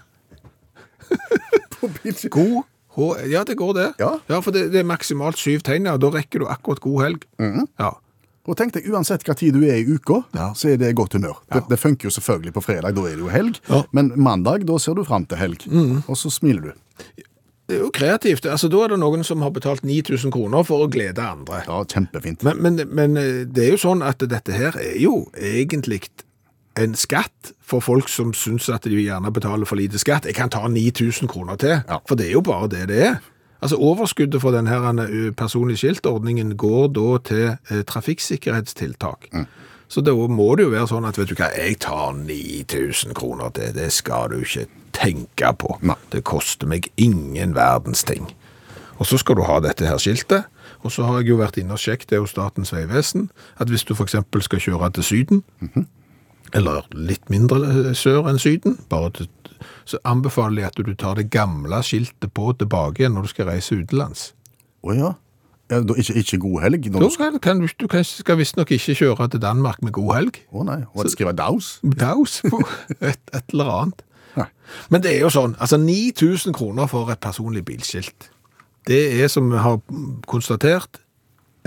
[2.31, 2.63] God
[2.95, 3.87] H Ja, det går det.
[3.99, 4.41] Ja.
[4.41, 5.97] for det, det er maksimalt syv tegn, ja.
[5.99, 7.25] Da rekker du akkurat god helg.
[7.79, 7.91] Ja.
[8.49, 10.47] Og tenk deg, uansett hva tid du er i uka, Ja.
[10.57, 11.37] så er det godt humør.
[11.53, 13.59] Det, det funker jo selvfølgelig på fredag, da er det jo helg.
[13.69, 13.83] Ja.
[13.93, 15.67] Men mandag, da ser du fram til helg.
[16.09, 16.73] Og så smiler du.
[17.69, 18.45] Det er jo kreativt.
[18.49, 21.61] Altså, da er det noen som har betalt 9000 kroner for å glede andre.
[21.69, 22.41] Ja, kjempefint.
[22.43, 26.01] Men, men, men eh, det er jo sånn at dette her er jo egentlig
[26.79, 30.25] en skatt for folk som syns at de gjerne betaler for lite skatt.
[30.27, 31.99] Jeg kan ta 9000 kroner til, Ja.
[32.09, 33.21] for det er jo bare det det er.
[33.61, 39.29] Altså Overskuddet for denne eh, personlige skiltordningen går da til eh, trafikksikkerhetstiltak.
[39.91, 43.51] Så da må det jo være sånn at vet du hva, jeg tar 9000 kroner
[43.51, 43.73] til.
[43.75, 45.75] Det skal du ikke tenke på.
[45.83, 45.97] Nei.
[46.13, 48.29] Det koster meg ingen verdens ting.
[49.01, 50.47] Og så skal du ha dette her skiltet.
[50.81, 53.27] Og så har jeg jo vært inne og sjekket det hos Statens vegvesen,
[53.61, 54.15] at hvis du f.eks.
[54.47, 55.43] skal kjøre til Syden,
[56.57, 59.29] eller litt mindre sør enn Syden, bare til,
[59.85, 63.49] så anbefaler jeg at du tar det gamle skiltet på tilbake igjen når du skal
[63.51, 64.31] reise utenlands.
[64.81, 65.11] Å ja.
[65.71, 66.87] ja ikke, ikke god helg?
[66.93, 67.39] Når du skal...
[67.43, 70.41] kan, du- kan, skal visstnok ikke kjøre til Danmark med god helg.
[70.51, 71.75] Å nei, og det skriver daus?
[71.83, 72.61] Daus på
[73.11, 74.05] et, et eller annet.
[74.37, 74.47] Nei.
[74.89, 78.29] Men det er jo sånn, altså 9000 kroner for et personlig bilskilt.
[78.87, 79.77] Det er, som vi har
[80.31, 81.01] konstatert,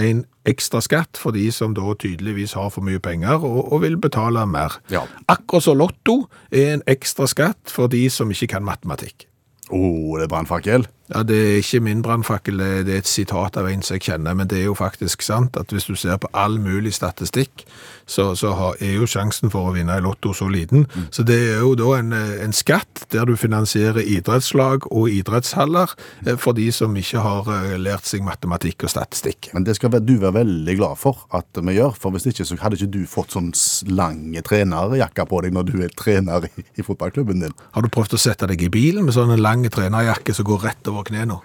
[0.00, 3.96] en ekstra skatt for de som da tydeligvis har for mye penger og, og vil
[4.00, 4.78] betale mer.
[4.92, 5.04] Ja.
[5.30, 9.28] Akkurat så lotto er en ekstra skatt for de som ikke kan matematikk.
[9.72, 9.80] Å,
[10.18, 10.84] det er brannfakkel.
[11.12, 14.34] Ja, Det er ikke min brannfakkel, det er et sitat av en som jeg kjenner,
[14.34, 17.66] men det er jo faktisk sant at hvis du ser på all mulig statistikk,
[18.06, 20.86] så, så har, er jo sjansen for å vinne i lotto så liten.
[21.12, 25.92] Så det er jo da en, en skatt der du finansierer idrettslag og idrettshaller
[26.26, 29.50] eh, for de som ikke har eh, lært seg matematikk og statistikk.
[29.52, 32.58] Men det skal du være veldig glad for at vi gjør, for hvis ikke så
[32.60, 33.52] hadde ikke du fått sånn
[33.92, 37.56] lange trenerjakke på deg når du er trener i, i fotballklubben din.
[37.76, 40.64] Har du prøvd å sette deg i bilen med sånn en lang trenerjakke som går
[40.68, 41.36] rett over knærne?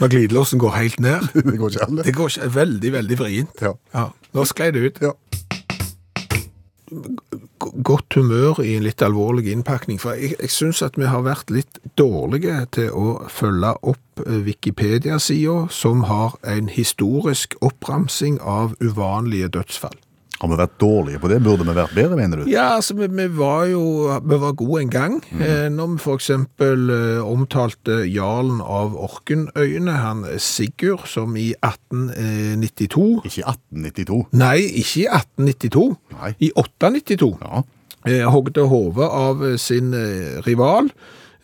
[0.00, 1.20] Når glidelåsen går helt ned?
[1.50, 2.14] Det går ikke an, det.
[2.14, 3.62] Går ikke veldig, veldig vrient.
[3.94, 4.06] Ja.
[4.34, 4.98] Nå sklei det ut.
[5.02, 5.12] Ja.
[6.92, 11.22] G- Godt humør i en litt alvorlig innpakning, for jeg, jeg syns at vi har
[11.24, 18.74] vært litt dårlige til å følge opp eh, Wikipedia-sida, som har en historisk oppramsing av
[18.82, 19.96] uvanlige dødsfall.
[20.42, 21.36] Har vi vært dårlige på det?
[21.44, 22.48] Burde vi vært bedre, mener du?
[22.50, 23.82] Ja, altså, vi, vi var jo
[24.26, 25.20] vi var gode en gang.
[25.38, 33.38] Eh, når vi eksempel eh, omtalte jarlen av Orkenøyene, han Sigurd, som i 1892 Ikke
[33.38, 34.18] i 1892.
[34.42, 35.86] Nei, ikke i 1892.
[36.18, 36.32] Nei.
[36.42, 37.32] I 892.
[37.46, 37.62] Ja.
[38.10, 40.90] eh, hogde hodet av eh, sin eh, rival,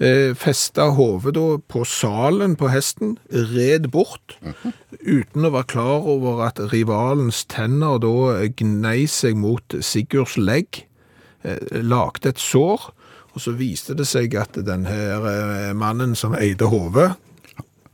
[0.00, 4.38] eh, festa hodet på salen på hesten, red bort,
[5.02, 10.84] uten å være klar over at rivalens tenner da gnei seg mot Sigurds legg,
[11.42, 12.90] eh, lagde et sår,
[13.34, 17.14] og så viste det seg at den her eh, mannen som eide hodet,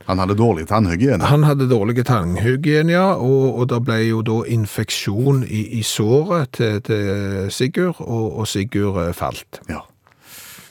[0.05, 1.25] Han hadde dårlig tannhygiene.
[1.25, 6.51] han hadde dårlig tannhygiene, ja, og, og det ble jo da infeksjon i, i såret
[6.53, 9.63] til, til Sigurd, og, og Sigurd eh, falt.
[9.69, 9.81] Ja.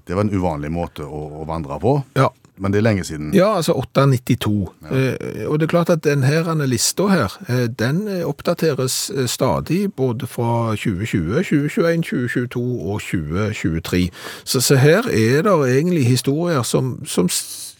[0.06, 1.98] Det var en uvanlig måte å, å vandre på.
[2.18, 2.30] Ja.
[2.56, 3.32] Men det er lenge siden.
[3.34, 4.50] Ja, altså 892.
[4.90, 9.88] Eh, og det er klart at denne lista her, eh, den eh, oppdateres eh, stadig,
[9.96, 14.04] både fra 2020, 2021, 2022 og 2023.
[14.44, 17.26] Så, så her er det egentlig historier som, som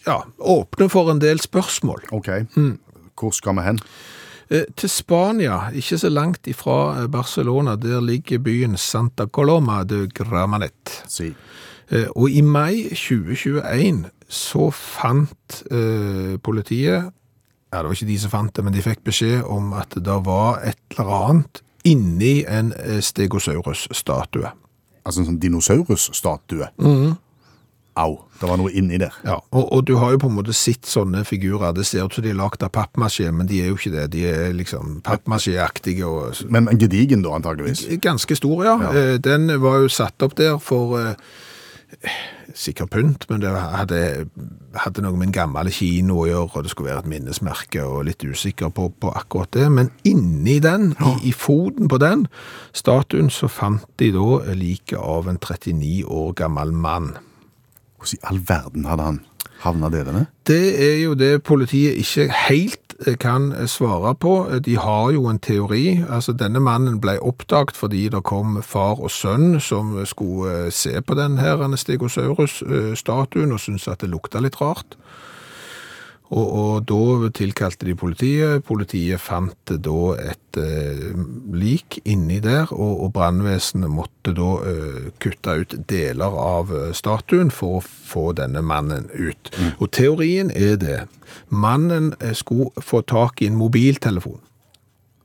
[0.07, 2.03] ja, åpner for en del spørsmål.
[2.11, 2.29] Ok.
[3.15, 3.79] Hvor skal vi hen?
[4.51, 10.99] Eh, Til Spania, ikke så langt ifra Barcelona, der ligger byen Santa Coloma de Gramanet.
[11.07, 11.31] Si.
[12.15, 17.11] Og i mai 2021 så fant eh, politiet,
[17.73, 20.15] ja det var ikke de som fant det, men de fikk beskjed om at det
[20.25, 24.49] var et eller annet inni en eh, Stegosaurus-statue.
[25.05, 26.71] Altså en sånn dinosaurus-statue.
[27.95, 29.13] Au, det var noe inni der.
[29.23, 32.17] Ja, og, og du har jo på en måte sett sånne figurer, det ser ut
[32.17, 34.97] som de er lagt av pappmasjé, men de er jo ikke det, de er liksom
[35.05, 36.03] pappmasjéaktige.
[36.09, 37.85] og Men gedigen da, antageligvis.
[38.03, 38.75] Ganske stor, ja.
[38.81, 38.91] Ja.
[38.91, 41.13] Eh, Den var jo satt opp der for eh,
[42.55, 43.99] sikkert pynt, men det hadde,
[44.79, 48.05] hadde noe med en gammel kino å gjøre, og det skulle være et minnesmerke, og
[48.07, 49.67] litt usikker på, på akkurat det.
[49.73, 52.25] Men inni den, i, i foten på den
[52.75, 57.13] statuen, så fant de da liket av en 39 år gammel mann.
[57.99, 59.23] Hvordan i all verden hadde han
[59.63, 60.25] havna dere denne?
[60.47, 64.35] Det er jo det politiet ikke helt eh, kan eh, svare på.
[64.65, 66.03] De har jo en teori.
[66.09, 71.01] Altså, denne mannen ble oppdaget fordi det kom far og sønn som skulle eh, se
[71.01, 74.97] på den her Stegosaurus-statuen og syntes at det lukta litt rart.
[76.33, 78.63] Og, og da tilkalte de politiet.
[78.65, 81.11] Politiet fant da et eh,
[81.53, 87.53] lik inni der, og, og brannvesenet måtte da eh, kutte ut deler av eh, statuen
[87.53, 89.53] for å få denne mannen ut.
[89.77, 90.99] Og teorien er det.
[91.49, 94.41] Mannen eh, skulle få tak i en mobiltelefon.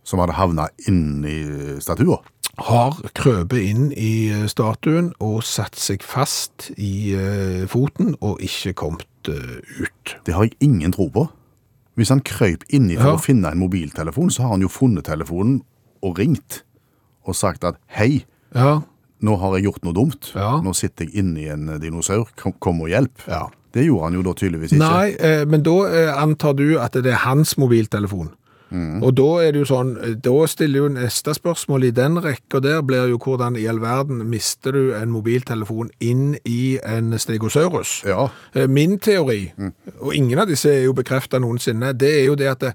[0.05, 2.17] som hadde havna inni statua.
[2.59, 7.15] Har krøpet inn i eh, statuen og satt seg fast i
[7.71, 10.17] foten og ikke kommet ut.
[10.27, 11.27] Det har jeg ingen tro på.
[11.97, 13.17] Hvis han krøyp inni for Ja.
[13.17, 15.63] å finne en mobiltelefon, så har han jo funnet telefonen
[16.03, 16.63] og ringt
[17.27, 18.81] og sagt at hei, Ja,
[19.23, 20.33] nå har jeg gjort noe dumt.
[20.35, 20.61] Ja.
[20.61, 22.29] Nå sitter jeg inni en dinosaur.
[22.37, 23.27] Kom, kom og hjelp.
[23.29, 23.47] ja.
[23.73, 24.79] Det gjorde han jo da tydeligvis ikke.
[24.79, 28.33] Nei, eh, men da eh, antar du at det er hans mobiltelefon.
[28.71, 32.83] Og da er det jo sånn, da stiller jo neste spørsmål i den rekka der,
[32.87, 38.01] blir jo hvordan i all verden mister du en mobiltelefon inn i en stegosaurus?
[38.07, 38.29] Ja.
[38.55, 39.53] Eh, Min teori,
[39.99, 42.75] og ingen av disse er jo bekreftet noensinne, det er jo det at det,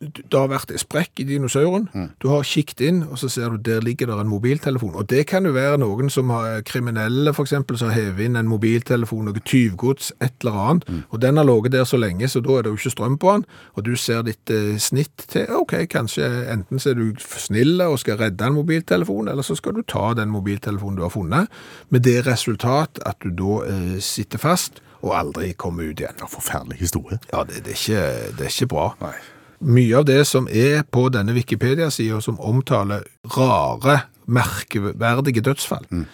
[0.00, 1.86] det har vært en sprekk i dinosauren,
[2.20, 4.94] du har kikket inn, og så ser du der ligger der en mobiltelefon.
[4.94, 8.50] Og det kan jo være noen som har kriminelle, for eksempel, som hever inn en
[8.50, 12.58] mobiltelefon, noe tyvgods, et eller annet, og den har ligget der så lenge, så da
[12.58, 15.78] er det jo ikke strøm på den, og du ser ditt eh, snitt til, ok,
[15.92, 19.84] kanskje enten så er du snill og skal redde en mobiltelefon, eller så skal du
[19.86, 21.48] ta den mobiltelefonen du har funnet,
[21.88, 26.20] med det resultat at du da eh, sitter fast, og aldri kommer ut igjen.
[26.20, 27.20] Ja, Forferdelig historie.
[27.32, 28.90] Ja, det, det, er, ikke, det er ikke bra.
[29.00, 29.14] Nei.
[29.60, 36.06] Mye av det som er på denne Wikipedia-sida som omtaler rare, merkeverdige dødsfall, mm.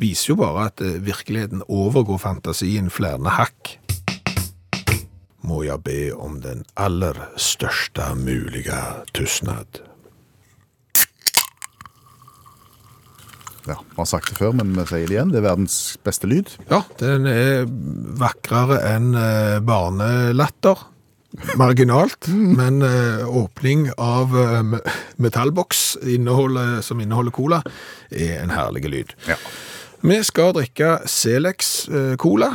[0.00, 3.76] viser jo bare at eh, virkeligheten overgår fantasien flere hakk.
[5.46, 8.80] Må jeg be om den aller største mulige
[9.14, 9.84] tystnad.
[13.66, 15.30] Ja, Vi har sagt det før, men vi sier det igjen.
[15.30, 16.50] Det er verdens beste lyd.
[16.70, 17.64] Ja, den er
[18.18, 20.86] vakrere enn eh, barnelatter.
[21.56, 24.80] Marginalt, men eh, åpning av eh, me-
[25.16, 27.62] metallboks inneholder, som inneholder cola
[28.10, 29.12] er en herlig lyd.
[29.28, 29.36] Ja.
[30.06, 32.54] Vi skal drikke Selex eh, Cola.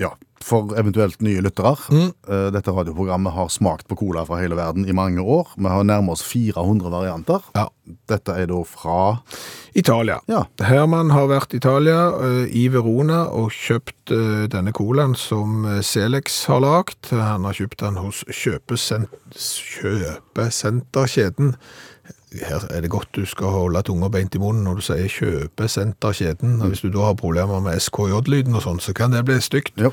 [0.00, 0.12] Ja,
[0.44, 1.74] for eventuelt nye lyttere.
[1.92, 2.12] Mm.
[2.54, 5.52] Dette radioprogrammet har smakt på cola fra hele verden i mange år.
[5.56, 7.44] Vi har nærmet oss 400 varianter.
[7.54, 7.68] Ja.
[8.10, 9.18] Dette er da fra
[9.74, 10.20] Italia.
[10.30, 10.44] Ja.
[10.66, 15.80] Herman har vært i Italia, eh, i Verona, og kjøpt eh, denne colaen som eh,
[15.86, 17.02] Selex har lagd.
[17.14, 21.48] Han har kjøpt den hos kjøpesent kjøpesenterkjeden.
[22.38, 26.60] Her er det godt du skal holde tunga beint i munnen når du sier kjøpesenterkjeden.
[26.60, 26.68] Mm.
[26.70, 29.74] Hvis du da har problemer med SKJ-lyden og sånn, så kan det bli stygt.
[29.80, 29.90] Ja.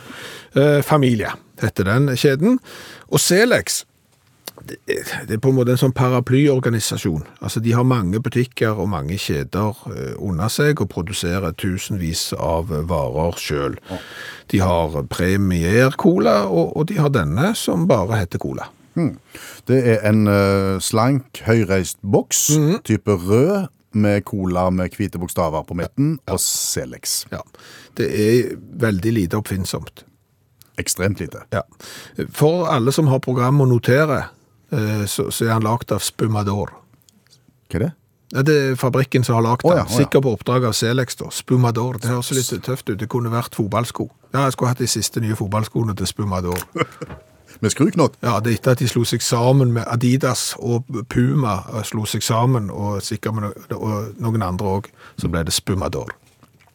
[0.54, 2.60] Eh, Familie heter den kjeden.
[3.10, 3.84] Og Celex
[4.68, 4.78] det
[5.28, 7.26] det er på en måte en sånn paraplyorganisasjon.
[7.42, 12.72] Altså, de har mange butikker og mange kjeder eh, under seg og produserer tusenvis av
[12.90, 13.78] varer selv.
[14.52, 18.70] De har Premier Cola, og, og de har denne som bare heter Cola.
[19.68, 22.48] Det er en uh, slank, høyreist boks,
[22.88, 27.24] type rød, med cola med hvite bokstaver på midten, og Celex.
[27.32, 27.42] Ja.
[27.98, 30.04] Det er veldig lite oppfinnsomt.
[30.78, 31.46] Ekstremt lite.
[31.54, 31.64] Ja.
[32.30, 34.28] For alle som har program å notere,
[34.72, 36.76] eh, så, så er han lagd av Spumador.
[37.68, 37.94] Hva er det?
[38.36, 39.72] Ja, det er fabrikken som har lagd den.
[39.72, 39.80] den.
[39.80, 40.04] ja, oh, ja.
[40.04, 41.16] Sikkert på oppdrag av Selex.
[41.16, 41.32] da.
[41.32, 41.98] Spumador.
[42.04, 43.00] Det høres litt tøft ut.
[43.00, 44.10] Det kunne vært fotballsko.
[44.34, 46.62] Ja, jeg skulle hatt de siste nye fotballskoene til Spumador.
[47.60, 48.18] Med skruknott?
[48.22, 52.26] Ja, det er etter at de slo seg sammen med Adidas og Puma, slo seg
[52.26, 53.74] sammen, og sikkert med
[54.22, 56.14] noen andre òg, så ble det Spumador.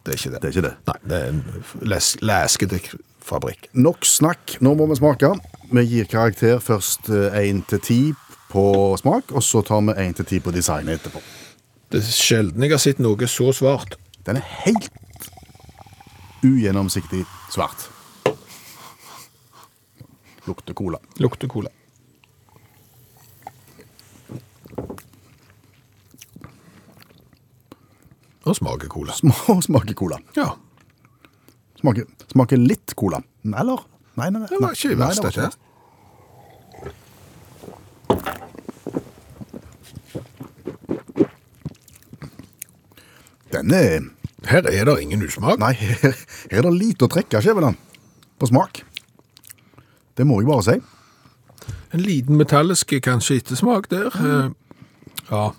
[0.03, 0.41] Det er ikke det.
[0.41, 0.73] Det er ikke det.
[0.89, 1.43] Nei, det er en
[1.87, 3.69] les leskedrikkfabrikk.
[3.79, 5.31] Nok snakk, nå må vi smake.
[5.71, 8.01] Vi gir karakter først 1 til 10
[8.51, 8.65] på
[8.99, 11.23] smak, og så tar vi 1 til 10 på designet etterpå.
[11.93, 13.95] Det er sjelden jeg har sett noe så svart.
[14.27, 14.91] Den er helt
[16.43, 17.87] ugjennomsiktig svart.
[20.47, 20.99] Lukter cola.
[21.23, 21.69] Lukter cola.
[28.43, 29.15] Og smaker cola.
[29.15, 29.31] Sm
[29.67, 30.19] Smaker cola.
[30.35, 30.51] Ja,
[31.83, 33.19] Smaker, smaker litt cola.
[33.43, 33.81] Eller?
[34.15, 34.47] Nei, nei, nei.
[34.47, 35.49] det var ikke verst, dette.
[43.51, 44.07] Den er
[44.47, 45.59] Her er det ingen usmak.
[45.59, 46.15] Nei, her,
[46.51, 47.75] her er det lite å trekke, Skjæveland.
[48.39, 48.81] På smak.
[50.17, 50.77] Det må jeg bare si.
[51.93, 54.07] En liten metallisk kanskje ettersmak der.
[54.19, 54.49] Eh,
[55.31, 55.49] Ja,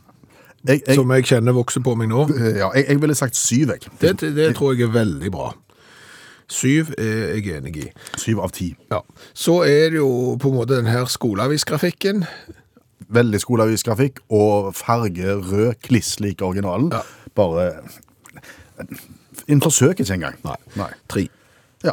[0.69, 2.27] Jeg, jeg, som jeg kjenner vokser på meg nå.
[2.57, 3.81] ja, jeg, jeg ville sagt syv, jeg.
[4.01, 5.51] Det, det, det tror jeg er veldig bra.
[6.49, 7.87] Syv er jeg enig i.
[8.21, 8.75] Syv av ti.
[8.92, 9.00] Ja.
[9.35, 12.25] Så er det jo på en måte den her skoleavisgrafikken.
[13.09, 16.90] Veldig skoleavisgrafikk og farge rød, kliss lik originalen.
[16.92, 17.00] Ja.
[17.35, 17.71] Bare
[19.48, 20.37] En forsøk ikke engang.
[20.44, 20.57] Nei.
[20.77, 20.90] Nei.
[21.09, 21.27] Tre.
[21.85, 21.92] Ja.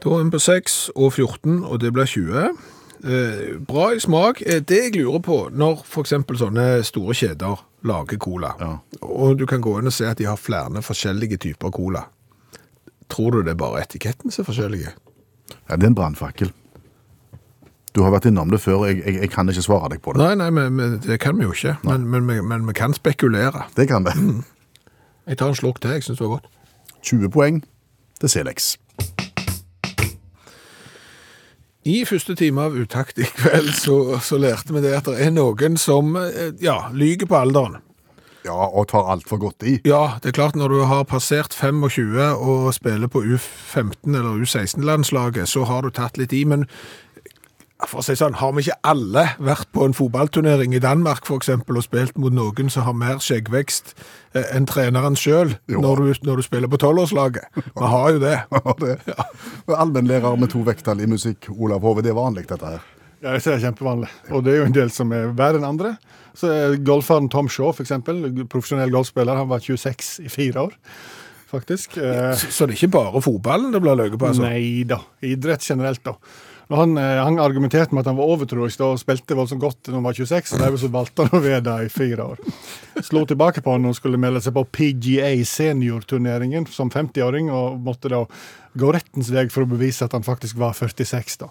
[0.00, 2.44] Da er vi på 6 og 14, og det blir 20.
[3.04, 4.42] Eh, bra i smak.
[4.46, 8.78] Eh, det jeg lurer på, når eksempel sånne store kjeder lager cola, Ja.
[9.02, 12.04] og du kan gå inn og se at de har flere forskjellige typer cola,
[13.08, 14.92] tror du det er bare etiketten som er forskjellige?
[15.68, 16.52] ja det er en brannfakkel.
[17.94, 20.22] Du har vært innom det før, jeg, jeg, jeg kan ikke svare deg på det.
[20.22, 21.76] Nei, nei, men, men det kan vi jo ikke.
[21.82, 23.64] Men, men, men, vi kan spekulere.
[23.76, 24.14] Det kan det.
[25.26, 26.46] Jeg tar en slurk til, jeg syns det var godt.
[27.02, 27.64] 20 poeng
[28.20, 28.76] til Selex.
[31.88, 35.30] I første time av Utakt i kveld så, så lærte vi det at det er
[35.32, 37.78] noen som eh, ja, lyger på alderen.
[38.44, 39.78] Ja, og tar alt for godt i.
[39.88, 45.48] Ja, det er klart når du har passert 25 og spiller på U15 eller U16-landslaget,
[45.48, 46.64] så har du tatt litt i, men
[47.88, 51.40] for å si sånn, har vi ikke alle vært på en fotballturnering i Danmark for
[51.40, 53.94] eksempel, og spilt mot noen som har mer skjeggvekst
[54.34, 57.46] eh, enn treneren selv når du, når du spiller på 12-årslaget?
[57.56, 58.36] Vi har jo det.
[58.60, 58.96] Ja, det.
[59.66, 62.84] Og Allmennlærer med to vekttall i musikk, Olav Hove, det er vanlig dette her.
[63.20, 64.08] Ja, det er kjempevanlig.
[64.32, 65.94] Og det er jo en del som er verre enn andre.
[66.36, 70.76] Så er golferen Tom Shaw, for eksempel, profesjonell golfspiller, han var 26 i fire år,
[71.50, 71.98] faktisk.
[72.00, 74.46] Ja, Så, så det er ikke bare fotballen det blir løyet på, altså?
[74.46, 75.02] Nei da.
[75.26, 76.16] Idrett generelt, da.
[76.70, 79.98] Han, eh, han argumenterte med at han var overtroisk da, og spilte voldsomt godt når
[79.98, 82.42] han var 26, og derfor så valgte han å være det i fire år.
[83.02, 88.12] Slo tilbake på han og skulle melde seg på PGA seniorturneringen som 50-åring, og måtte
[88.12, 88.24] da
[88.78, 91.40] gå rettens vei for å bevise at han faktisk var 46.
[91.40, 91.48] da.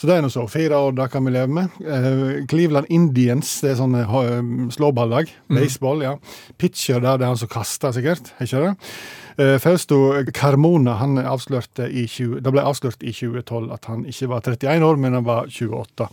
[0.00, 0.48] Så det er nå så.
[0.50, 1.76] Fire år, det kan vi leve med.
[1.86, 5.30] Eh, Cleveland Indians, det er sånne eh, slåballag.
[5.52, 6.16] Baseball, ja.
[6.58, 8.32] Pitcher der, det er han som kaster, sikkert.
[8.40, 8.74] er Ikke det?
[9.36, 14.30] Eh, Fausto Carmona han avslørte i 20, det ble avslørt i 2012 at han ikke
[14.32, 16.06] var 31 år, men han var 28.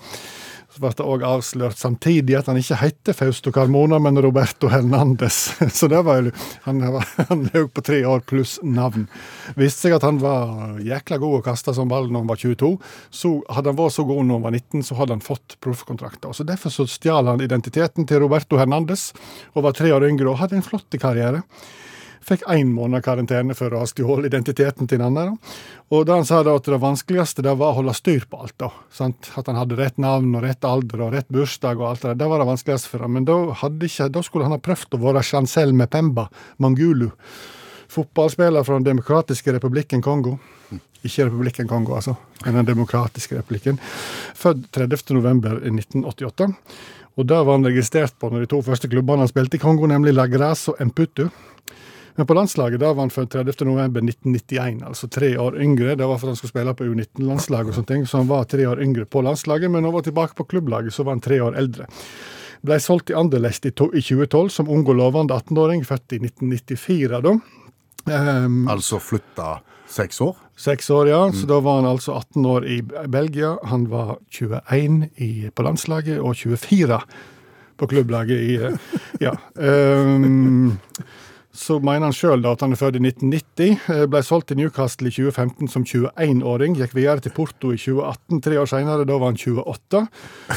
[0.73, 5.53] Så ble det òg avslørt samtidig at han ikke heter Fausto Carmona, men Roberto Hernandez.
[5.77, 6.31] Så det var jo
[6.65, 6.81] Han,
[7.29, 9.05] han på tre år pluss navn.
[9.55, 12.73] Viste seg at han var jækla god å kaste som ball når han var 22.
[13.13, 16.33] Så hadde han vært så god når han var 19, så hadde han fått proffkontrakter.
[16.33, 19.11] Så Derfor så stjal han identiteten til Roberto Hernandez,
[19.53, 21.45] og var tre år yngre og hadde en flott karriere.
[22.23, 25.33] Fikk én måned karantene for å ha stjålet identiteten til en annen.
[25.91, 28.55] Og da han sa da at det vanskeligste det var å holde styr på alt.
[28.61, 29.31] da, sant?
[29.35, 32.21] At han hadde rett navn og rett alder og rett bursdag og alt det der.
[32.23, 33.17] Det var det vanskeligste for ham.
[33.17, 36.29] Men da, ikke, da skulle han ha prøvd å være Chancel Mepemba
[36.63, 37.09] Mangulu.
[37.93, 40.37] Fotballspiller fra Den demokratiske republikken Kongo.
[41.03, 42.15] Ikke Republikken Kongo, altså,
[42.45, 43.79] men Den demokratiske republikken.
[44.39, 45.11] Født 30.
[45.17, 46.53] november 1988.
[47.19, 49.85] Og da var han registrert på når de to første klubbene han spilte i Kongo,
[49.85, 51.27] nemlig La Grasse og Emputu.
[52.15, 53.65] Men på landslaget da var han født 30.
[53.65, 55.95] november 1991, altså tre år yngre.
[55.97, 58.67] Det var for han skulle spille på U19-landslaget og sånne ting, så han var tre
[58.69, 61.41] år yngre på landslaget, men når han var tilbake på klubblaget, så var han tre
[61.41, 61.89] år eldre.
[62.63, 66.21] Ble solgt til Anderlecht i, to, i 2012 som ung og lovende 18-åring, født i
[66.21, 67.35] 1994 da.
[68.03, 69.57] Um, Altså flytta
[69.89, 70.37] seks år.
[70.59, 71.21] Seks år, ja.
[71.33, 73.55] Så da var han altså 18 år i Belgia.
[73.69, 76.99] Han var 21 i, på landslaget og 24
[77.77, 78.77] på klubblaget i eh,
[79.23, 79.33] Ja.
[79.67, 80.77] Ehm,
[81.53, 83.73] så mener han sjøl at han er født i 1990.
[83.93, 86.73] eh, Ble solgt til Newcastle i 2015 som 21-åring.
[86.79, 88.41] Gikk videre til Porto i 2018.
[88.41, 90.01] Tre år senere, da var han 28.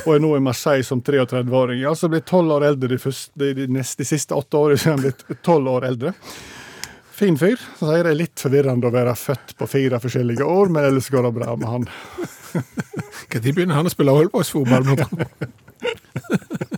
[0.07, 1.84] Og er nå i Marseille som 33-åring.
[1.84, 4.80] Altså blitt 12 år eldre de, første, de, neste, de siste åtte årene.
[4.80, 6.14] Så er han blitt 12 år eldre.
[7.16, 7.61] Fin fyr.
[7.76, 11.12] Så sier det er litt forvirrende å være født på fire forskjellige år, men ellers
[11.12, 11.86] går det bra med han.
[13.36, 14.97] Når begynner han å spille Aalborgsfotball?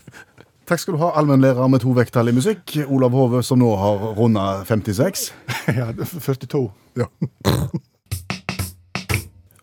[0.68, 2.74] Takk skal du ha, allmennlærer med to vekttall i musikk.
[2.92, 5.30] Olav Hove, som nå har runda 56.
[5.72, 6.66] Ja, 42.
[7.00, 7.08] Ja.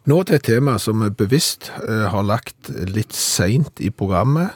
[0.05, 4.53] Nå til et tema som vi bevisst eh, har lagt litt seint i programmet,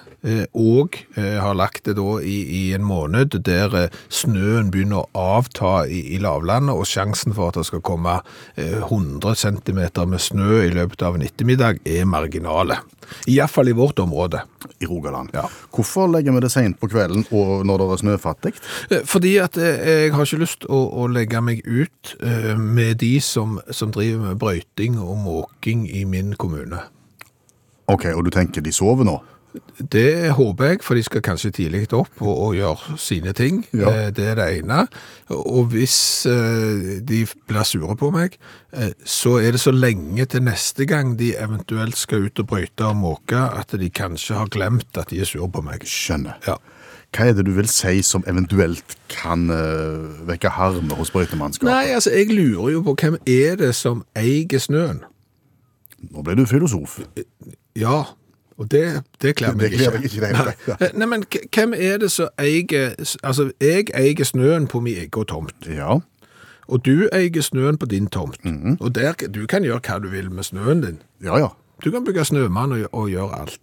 [0.54, 5.38] og eh, har lagt det da i, i en måned der eh, snøen begynner å
[5.40, 8.20] avta i, i lavlandet, og sjansen for at det skal komme
[8.56, 12.82] eh, 100 cm med snø i løpet av en ettermiddag er marginale.
[13.28, 14.42] Iallfall i vårt område.
[14.80, 15.30] I Rogaland.
[15.34, 15.50] Ja.
[15.76, 18.54] Hvorfor legger vi det seint på kvelden og når det er snøfattig?
[18.92, 23.00] Eh, Fordi at eh, jeg har ikke lyst å, å legge meg ut eh, med
[23.04, 26.84] de som, som driver med brøyting og måking i min kommune.
[27.90, 29.18] Ok, og du tenker de sover nå?
[29.92, 33.64] Det håper jeg, for de skal kanskje tidlig opp og, og gjøre sine ting.
[33.74, 33.90] Ja.
[33.90, 34.84] Eh, Det er det ene.
[35.34, 38.38] Og hvis eh, de blir sure på meg,
[38.74, 42.86] eh, så er det så lenge til neste gang de eventuelt skal ut og brøyte
[42.86, 45.86] og måke, at de kanskje har glemt at de er sure på meg.
[45.88, 46.38] Skjønner.
[46.48, 46.60] Ja.
[47.10, 51.66] Hva er det du vil si som eventuelt kan uh, vekke harme hos brøytemannskapet?
[51.66, 55.02] Nei, altså, jeg lurer jo på hvem er det som eier snøen?
[56.14, 57.00] Nå ble du filosof.
[57.76, 58.04] Ja,
[58.60, 58.84] og det,
[59.24, 60.98] det kler meg Det kler ikke det hele tatt.
[61.00, 61.24] Nei, men
[61.56, 66.00] hvem er det som eier Altså, jeg eier snøen på min egen tomt, Ja.
[66.68, 68.44] og du eier snøen på din tomt.
[68.46, 68.78] Mhm.
[68.80, 71.00] Og der, du kan gjøre hva du vil med snøen din.
[71.24, 71.48] Ja, ja.
[71.86, 73.60] Du kan bygge snømann og, og gjøre alt.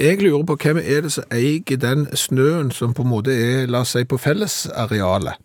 [0.00, 3.66] Jeg lurer på hvem er det som eier den snøen som på en måte er,
[3.68, 5.36] la oss si, på fellesarealet.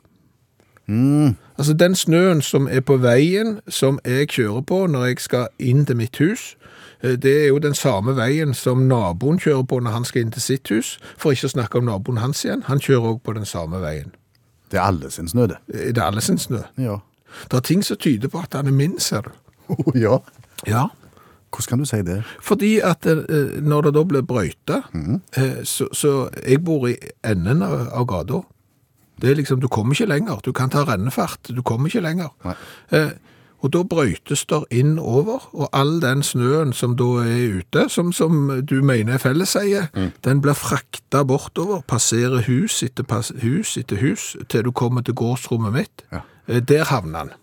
[1.58, 5.86] Altså den snøen som er på veien, som jeg kjører på når jeg skal inn
[5.86, 6.56] til mitt hus,
[7.22, 10.42] Det er jo den samme veien som naboen kjører på når han skal inn til
[10.42, 12.64] sitt hus, for ikke å snakke om naboen hans igjen.
[12.70, 14.14] Han kjører også på den samme veien.
[14.72, 15.58] Det er alle sin snø, det.
[15.74, 16.64] Eh, Det er alle sin snø.
[16.82, 16.98] Ja.
[17.52, 19.32] Det er ting som tyder på at han er min, ser du.
[20.06, 20.18] ja.
[20.68, 20.88] Ja.
[21.56, 22.18] Hvordan kan du si det?
[22.44, 24.82] Fordi at eh, når det da ble brøyta,
[25.38, 26.16] eh, så, så
[26.48, 28.42] jeg bor i enden av, av gata.
[29.22, 30.42] Det er liksom, du kommer ikke lenger.
[30.44, 32.34] Du kan ta rennefart, du kommer ikke lenger.
[32.44, 32.56] Nei.
[33.64, 38.12] Og da brøytes der inn over, og all den snøen som da er ute, som,
[38.14, 39.88] som du mener er felleseie,
[40.26, 45.16] den blir frakta bortover, passerer hus etter pas, hus etter hus, til du kommer til
[45.18, 46.06] gårdsrommet mitt.
[46.12, 46.22] Ja.
[46.48, 47.34] Eh, Der havner han.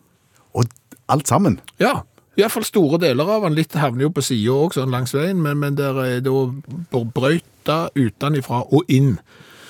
[0.54, 0.64] Og
[1.08, 1.58] alt sammen.
[1.80, 2.02] Ja,
[2.36, 3.56] i hvert fall store deler av han.
[3.58, 6.36] Litt havner jo på sida òg, sånn langs veien, men, men der er da
[6.92, 9.16] brøyta utenifra og inn.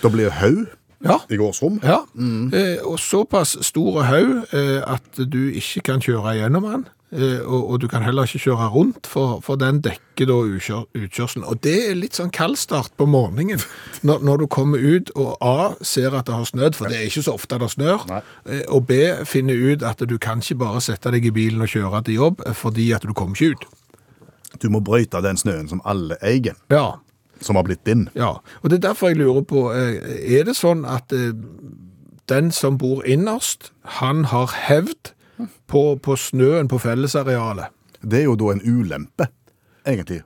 [0.02, 0.66] Da blir det haug
[1.04, 1.18] Ja.
[1.30, 1.80] i gårdsrom.
[1.82, 2.02] Ja,
[2.54, 7.70] eh, og såpass store haug eh, at du ikke kan kjøre gjennom den, eh, og,
[7.70, 11.44] og du kan heller ikke kjøre rundt, for, for den dekker da utkjør, utkjørselen.
[11.50, 13.60] Og det er litt sånn kaldstart på morgenen,
[14.06, 17.10] når, når du kommer ut og A, ser at det har snødd, for det er
[17.10, 18.06] ikke så ofte det snør,
[18.46, 21.72] eh, og B, finner ut at du kan ikke bare sette deg i bilen og
[21.74, 23.70] kjøre til jobb, eh, fordi at du kommer ikke ut.
[24.62, 26.92] Du må brøyte den snøen som alle eier, Ja,
[27.42, 28.08] som har blitt din.
[28.18, 29.98] Ja, og det er derfor jeg lurer på, eh,
[30.38, 31.32] er det sånn at eh,
[32.30, 35.12] den som bor innerst, han har hevd
[35.70, 37.72] på, på snøen på fellesarealet?
[38.02, 39.28] Det er jo da en ulempe,
[39.86, 40.22] egentlig.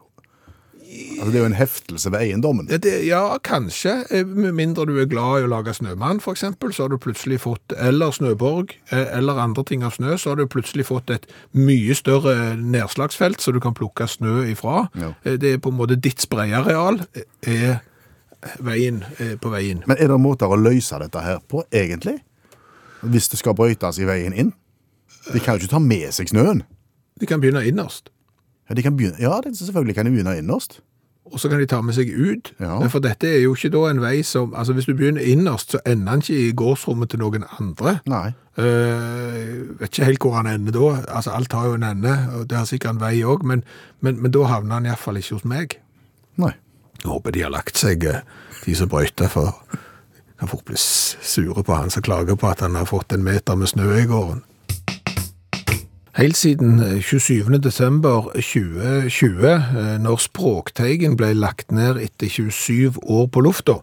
[1.17, 2.67] Altså, det er jo en heftelse ved eiendommen.
[2.69, 6.85] Det, ja, kanskje, eh, med mindre du er glad i å lage snømann, eksempel, så
[6.85, 10.47] har du plutselig fått, eller snøborg, eh, eller andre ting av snø, så har du
[10.47, 14.89] plutselig fått et mye større nedslagsfelt, så du kan plukke snø ifra.
[14.95, 15.15] Ja.
[15.25, 17.81] Eh, Det er på en måte ditt spreyareal, eh, er
[18.63, 19.03] veien
[19.41, 19.83] på veien.
[19.87, 22.21] Men er det måter å løse dette her på, egentlig?
[23.03, 24.53] Hvis det skal brøytes i veien inn?
[25.33, 26.63] De kan jo ikke ta med seg snøen.
[27.19, 28.11] De kan begynne innerst.
[28.69, 30.81] Ja, de kan begynne, ja det, selvfølgelig kan de begynne innerst.
[31.27, 32.53] Og så kan de ta med seg ut.
[32.63, 32.79] Ja.
[32.91, 35.81] For dette er jo ikke da en vei som Altså, hvis du begynner innerst, så
[35.87, 37.99] ender han ikke i gårdsrommet til noen andre.
[38.07, 38.29] Nei.
[38.57, 40.93] Uh, vet ikke helt hvor han ender da.
[41.19, 43.65] Altså, alt har jo en ende, og det har sikkert en vei òg, men,
[44.01, 45.81] men, men da havner han iallfall ikke hos meg.
[46.39, 46.55] Nei.
[47.03, 48.23] Jeg håper de har lagt seg, eh,
[48.63, 49.59] de som brøyter, for
[50.39, 53.57] kan fort bli sure på han som klager på at han har fått en meter
[53.57, 54.43] med snø i gården.
[56.17, 57.59] Helt siden eh, 27.
[57.61, 63.75] desember 2020, eh, når Språkteigen ble lagt ned etter 27 år på lufta,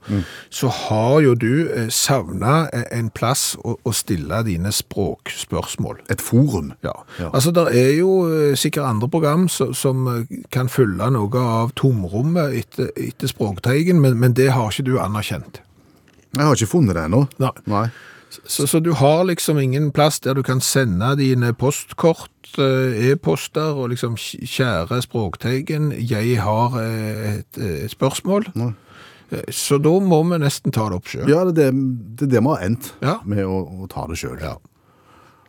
[0.50, 6.02] så har jo du eh, savna en plass å, å stille dine språkspørsmål.
[6.10, 6.72] Et forum.
[6.82, 6.96] Ja.
[7.20, 7.30] Ja.
[7.30, 11.76] Altså, det er jo eh, sikkert andre program som, som eh, kan fylle noe av
[11.78, 15.62] tomrommet etter, etter Språkteigen, men, men det har ikke du anerkjent.
[16.34, 17.28] Jeg har ikke funnet det ennå.
[17.38, 17.54] Nei.
[17.70, 17.86] Nei.
[18.46, 23.74] Så, så du har liksom ingen plass der du kan sende dine postkort, eh, e-poster,
[23.78, 28.48] og liksom kjære Språkteigen, jeg har eh, et, et spørsmål.
[28.56, 28.72] Nei.
[29.32, 31.28] Eh, Så da må vi nesten ta det opp sjøl.
[31.30, 33.20] Ja, det er det, vi har endt Ja.
[33.26, 34.40] med å, å ta det sjøl.
[34.42, 34.56] Ja.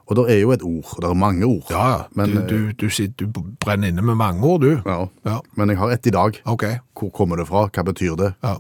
[0.04, 1.64] Og det er jo et ord, det er mange ord.
[1.72, 4.82] Ja, Men, du, du, du, sitter, du brenner inne med mange ord, du.
[4.84, 5.06] Ja.
[5.24, 5.38] Ja.
[5.56, 6.36] Men jeg har ett i dag.
[6.44, 6.64] Ok.
[6.92, 7.66] Hvor kommer det fra?
[7.72, 8.34] Hva betyr det?
[8.44, 8.58] Ja.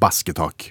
[0.00, 0.70] Basketak.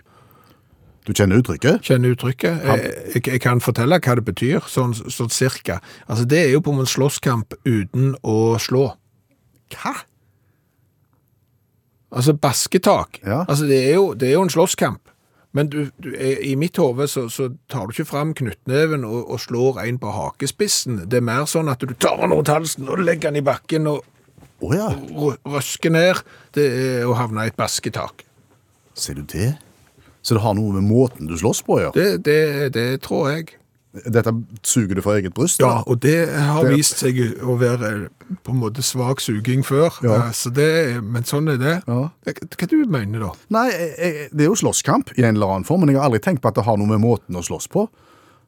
[1.09, 1.79] Du kjenner uttrykket?
[1.87, 2.59] Kjenner uttrykket.
[2.69, 5.79] Jeg, jeg, jeg kan fortelle hva det betyr, sånn, sånn cirka.
[6.05, 8.91] Altså, det er jo på en slåsskamp uten å slå.
[9.73, 9.95] Hva?
[12.13, 13.19] Altså, basketak.
[13.25, 13.39] Ja.
[13.47, 15.01] Altså, det er, jo, det er jo en slåsskamp.
[15.57, 16.11] Men du, du,
[16.45, 20.11] i mitt hode så, så tar du ikke fram knyttneven og, og slår en på
[20.13, 21.07] hakespissen.
[21.09, 23.89] Det er mer sånn at du tar den rundt halsen og legger den i bakken
[23.89, 24.03] og
[24.61, 26.21] oh, ja, rø- røsker ned.
[26.53, 28.27] Det er å havne i et basketak.
[28.93, 29.55] ser du det?
[30.21, 31.95] Så det har noe med måten du slåss på å gjøre?
[31.95, 33.55] Det, det, det tror jeg.
[34.05, 34.29] Dette
[34.67, 35.61] suger du fra eget bryst?
[35.63, 35.87] Ja, eller?
[35.89, 39.89] og det har Det- vist seg å være eh, på en måte svak suging før.
[40.05, 40.17] Ja.
[40.27, 40.67] Eh, Så det,
[41.01, 41.75] men sånn er det.
[41.87, 42.09] Ja.
[42.27, 43.31] Hva, hva du mener da?
[43.49, 46.21] Nei, jeg, det er jo slåsskamp i en eller annen form, men jeg har aldri
[46.27, 47.87] tenkt på at det har noe med måten å slåss på.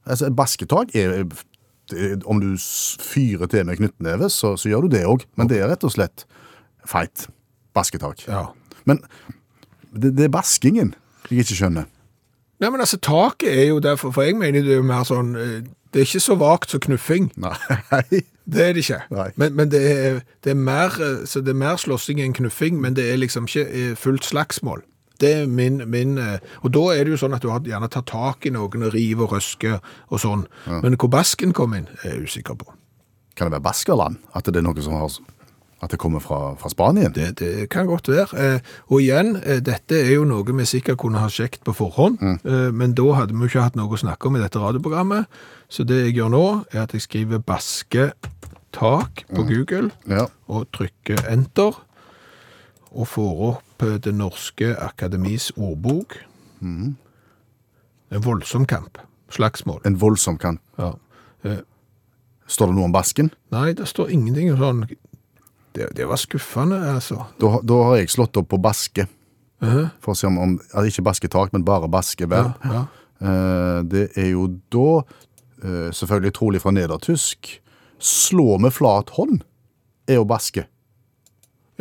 [0.05, 1.25] Altså, et basketak er
[2.25, 2.53] Om du
[3.01, 5.25] fyrer til med knyttneve, så, så gjør du det òg.
[5.35, 6.23] Men det er rett og slett
[6.87, 7.25] fight.
[7.75, 8.21] Basketak.
[8.29, 8.45] Ja.
[8.85, 9.01] Men
[9.91, 10.93] det, det er baskingen
[11.37, 11.89] jeg ikke skjønner.
[12.61, 15.33] Nei, men altså, taket er jo derfor, for jeg mener det er jo mer sånn,
[15.35, 15.61] eh,
[15.91, 17.31] det er ikke så vagt som knuffing.
[17.41, 17.55] Nei.
[18.51, 18.97] Det er det ikke.
[19.13, 19.27] Nei.
[19.39, 22.79] Men, men det, er, det, er mer, eh, så det er mer slåssing enn knuffing,
[22.81, 24.81] men det er liksom ikke eh, fullt slagsmål.
[25.21, 28.01] Det er min, min Og da er det jo sånn at du har gjerne tar
[28.09, 29.77] tak i noen og river og røsker
[30.09, 30.47] og sånn.
[30.81, 32.73] Men hvor basken kom inn, er jeg usikker på.
[33.37, 34.17] Kan det være Baskerland?
[34.33, 35.13] At det er noe som har
[35.81, 37.13] At det kommer fra, fra Spanien?
[37.13, 38.37] Det, det kan godt være.
[38.37, 38.59] Eh,
[38.93, 42.75] og igjen, eh, dette er jo noe vi sikkert kunne ha sjekket på forhånd, mm.
[42.77, 45.41] men da hadde vi jo ikke hatt noe å snakke om i dette radioprogrammet.
[45.71, 48.11] Så det jeg gjør nå, er at jeg skriver baske
[48.71, 50.27] tak på Google Ja.
[50.47, 51.81] og trykker enter,
[52.91, 56.19] og får opp eh, Det norske akademis ordbok.
[56.61, 58.99] En voldsom kamp.
[59.31, 59.81] Slagsmål.
[59.85, 60.61] En voldsom kamp.
[60.77, 60.91] Ja.
[62.51, 63.31] Står det noe om basken?
[63.49, 64.83] Nei, det står ingenting sånn
[65.75, 67.21] Det, det var skuffende, altså.
[67.39, 69.07] Da, da har jeg slått opp på baske.
[69.61, 69.91] Mhm.
[70.01, 72.53] For å se om, om ja, Ikke basketak, men bare baskevær.
[72.65, 72.83] Ja, ja.
[73.21, 75.03] Eh, det er jo da,
[75.61, 77.53] eh, selvfølgelig trolig fra nedertysk,
[78.01, 79.43] slå med flat hånd
[80.09, 80.65] er å baske.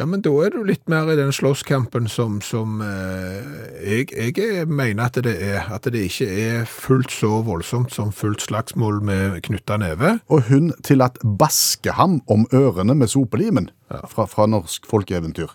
[0.00, 4.64] Ja, men da er du litt mer i den slåsskampen som, som eh, jeg, jeg
[4.64, 5.66] mener at det er.
[5.68, 10.14] At det ikke er fullt så voldsomt som fullt slagsmål med knytta neve.
[10.32, 13.68] Og hun til at baske ham om ørene med sopelimen
[14.08, 15.52] fra, fra norsk folkeeventyr.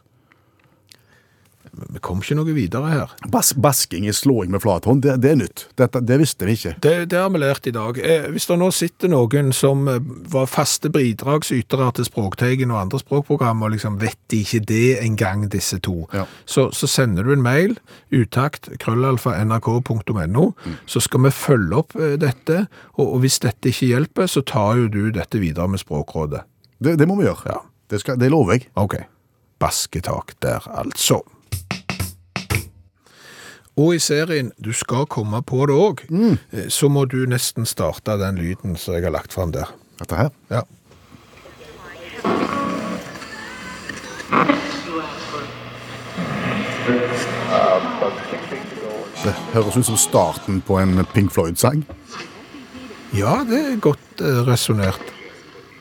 [1.95, 3.11] Vi kom ikke noe videre her.
[3.31, 5.65] Bas, basking i slåing med flat hånd, det, det er nytt.
[5.79, 6.73] Dette, det visste vi ikke.
[6.83, 7.97] Det, det har vi lært i dag.
[7.99, 9.99] Eh, hvis det nå sitter noen som eh,
[10.31, 15.47] var faste bidragsytere til Språkteigen og andre språkprogram, og liksom vet de ikke det engang,
[15.51, 16.25] disse to, Ja.
[16.45, 17.75] så, så sender du en mail,
[18.15, 20.45] utakt, krøllalfa, nrk.no,
[20.87, 22.65] så skal vi følge opp eh, dette,
[22.95, 26.45] og, og hvis dette ikke hjelper, så tar jo du dette videre med Språkrådet.
[26.79, 27.49] Det, det må vi gjøre.
[27.51, 27.59] Ja.
[27.91, 28.67] Det, skal, det lover jeg.
[28.79, 28.95] Ok,
[29.61, 31.21] basketak der altså.
[33.75, 36.05] Og i serien Du skal komme på det òg,
[36.71, 39.71] så må du nesten starte den lyden som jeg har lagt fram der.
[39.99, 40.31] Dette her.
[40.51, 40.63] Ja.
[49.25, 51.83] Det høres ut som starten på en Pink Floyd-sang.
[53.15, 55.13] ja, det er godt uh, resonnert.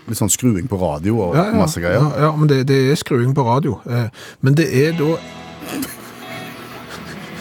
[0.08, 2.00] Litt sånn skruing på radio og Ja, ja, masse greier.
[2.00, 3.78] Ja, ja, men det, det er skruing på radio.
[3.88, 4.10] Eh,
[4.44, 5.14] men det er da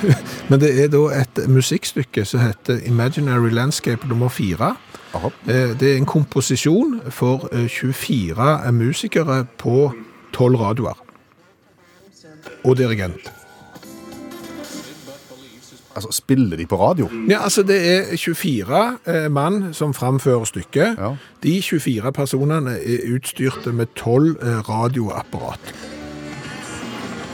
[0.50, 4.76] Men det er da et musikkstykke som heter Imaginary Landscape nummer fire.
[5.48, 9.94] Eh, Det er en komposisjon for eh, 24 musikere på
[10.34, 10.98] 12 radioer.
[12.64, 13.32] Og dirigent.
[15.96, 17.10] Altså, spiller de på radio?
[17.30, 17.78] Ja, altså det
[18.14, 20.96] er 24 eh, mann som framfører stykket.
[20.98, 21.16] Ja.
[21.44, 25.74] De 24 personene er utstyrte med 12 eh, radioapparat.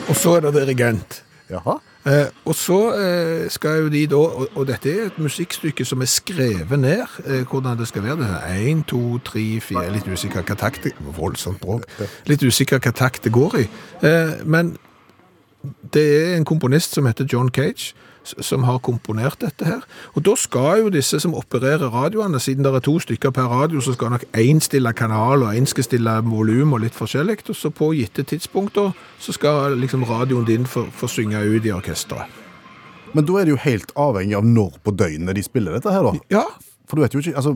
[0.09, 1.23] Og så er det dirigent.
[1.49, 1.79] Jaha.
[2.07, 6.01] Eh, og så eh, skal jo de da, og, og dette er et musikkstykke som
[6.01, 8.27] er skrevet ned, eh, hvordan det skal være.
[8.55, 11.89] 1, 2, 3, 4, litt usikker hva takt det, voldsomt bråk,
[12.29, 13.65] litt usikker hva takt det går i.
[14.07, 14.77] Eh, men
[15.93, 17.93] det er en komponist som heter John Cage,
[18.45, 19.85] som har komponert dette her.
[20.15, 23.81] Og da skal jo disse som opererer radioene, siden det er to stykker per radio,
[23.81, 27.39] så skal nok én stille kanal, og én skal stille volum og litt forskjellig.
[27.49, 31.73] Og så på gitte tidspunkter så skal liksom radioen din få, få synge ut i
[31.75, 32.39] orkesteret.
[33.13, 36.05] Men da er det jo helt avhengig av når på døgnet de spiller dette her,
[36.05, 36.13] da.
[36.29, 36.45] Ja,
[36.89, 37.55] For du vet jo ikke altså,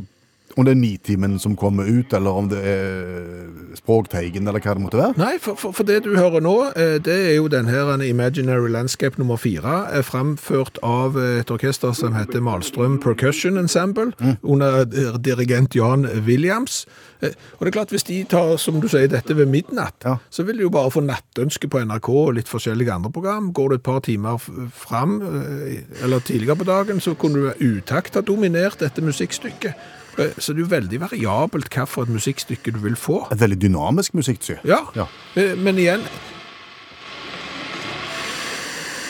[0.58, 4.84] om det er Nitimen som kommer ut, eller om det er Språkteigen, eller hva det
[4.84, 5.18] måtte være.
[5.18, 8.70] Nei, for, for, for det du hører nå, eh, det er jo den her Imaginary
[8.70, 14.12] Landscape nummer fire, fremført framført av eh, et orkester som heter Malstrøm Percussion Ensemble,
[14.44, 16.86] under eh, dirigent Jan Williams.
[17.22, 20.18] Eh, Og det er klart, hvis de tar, som du sier, dette ved midnatt, Ja.
[20.30, 23.52] så vil de jo bare få nattønske på NRK og litt forskjellige andre program.
[23.54, 24.38] Går du et par timer
[24.74, 29.74] fram, eh, eller tidligere på dagen, så kunne du utakt ha dominert dette musikkstykket.
[30.18, 33.28] Eh, Så det er jo veldig variabelt hva for et musikkstykke du vil få.
[33.32, 34.62] Et veldig dynamisk musikkstykke.
[34.68, 35.06] Ja, Ja.
[35.36, 36.02] eh, men igjen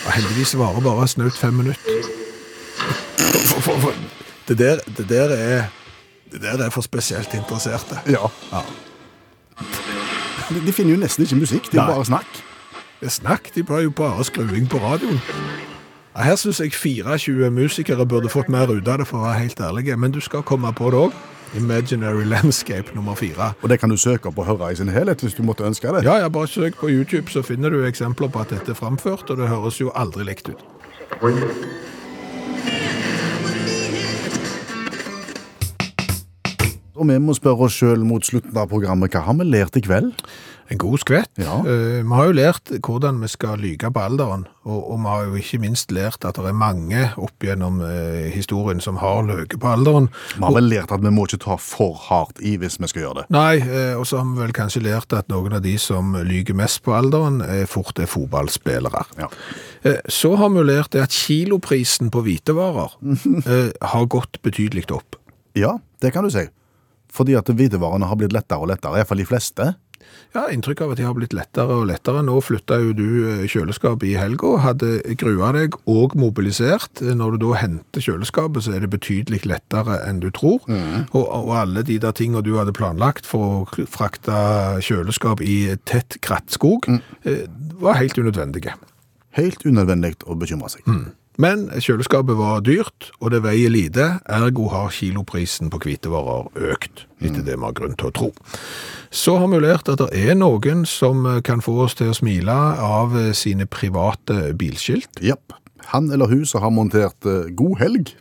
[0.05, 2.03] ja, Heldigvis varer bare snaut fem minutter.
[3.47, 3.93] For, for, for,
[4.47, 5.63] det, der, det, der er,
[6.31, 7.99] det der er for spesielt interesserte.
[8.07, 8.27] Ja.
[10.49, 11.93] De, de finner jo nesten ikke musikk, det er Nei.
[11.95, 12.41] bare snakk.
[12.99, 15.19] Det er snakk, de har jo bare skruing på radioen.
[16.15, 19.61] Her syns jeg 24 musikere burde fått mer ut av det, for å være helt
[19.65, 19.95] ærlig.
[19.97, 21.15] Men du skal komme på det òg.
[21.57, 23.53] Imaginary Landscape nummer fire.
[23.61, 25.89] Og det kan du søke opp og høre i sin helhet hvis du måtte ønske
[25.93, 26.03] det.
[26.05, 29.29] Ja, ja, bare søk på YouTube, så finner du eksempler på at dette er framført,
[29.29, 30.65] og det høres jo aldri likt ut.
[36.93, 39.81] Og vi må spørre oss sjøl mot slutten av programmet, hva har vi lært i
[39.81, 40.13] kveld?
[40.71, 41.29] En god skvett.
[41.41, 41.57] Ja.
[41.65, 45.25] Uh, vi har jo lært hvordan vi skal lyge på alderen, og, og vi har
[45.25, 49.57] jo ikke minst lært at det er mange opp gjennom uh, historien som har løyet
[49.59, 50.07] på alderen.
[50.37, 53.07] Vi har vel lært at vi må ikke ta for hardt i hvis vi skal
[53.07, 53.27] gjøre det.
[53.33, 56.57] Nei, uh, og så har vi vel kanskje lært at noen av de som lyger
[56.57, 59.05] mest på alderen, er fort er fotballspillere.
[59.19, 59.29] Ja.
[60.07, 62.93] Så har vi jo lært at kiloprisen på hvitevarer
[63.93, 65.17] har gått betydelig opp.
[65.59, 66.47] Ja, det kan du si.
[67.13, 69.73] Fordi at hvitevarene har blitt lettere og lettere, iallfall de fleste.
[70.33, 72.23] Ja, inntrykk av at de har blitt lettere og lettere.
[72.25, 74.89] Nå flytta jo du eh, kjøleskapet i helga, hadde
[75.21, 77.03] grua deg og mobilisert.
[77.05, 80.65] Når du da henter kjøleskapet, så er det betydelig lettere enn du tror.
[81.13, 84.35] Og, og alle de der tinga du hadde planlagt for å frakte
[84.83, 87.01] kjøleskap i tett krattskog, mm.
[87.83, 88.73] var helt unødvendige.
[89.37, 90.85] Helt unødvendig å bekymre seg.
[91.41, 97.41] Men kjøleskapet var dyrt, og det veier lite, ergo har kiloprisen på hvitevarer økt, etter
[97.41, 98.29] det vi har grunn til å tro.
[99.13, 102.53] Så har vi lært at det er noen som kan få oss til å smile
[102.85, 105.21] av sine private bilskilt.
[105.25, 105.55] Jepp.
[105.91, 108.13] Han eller hun som har montert eh, god helg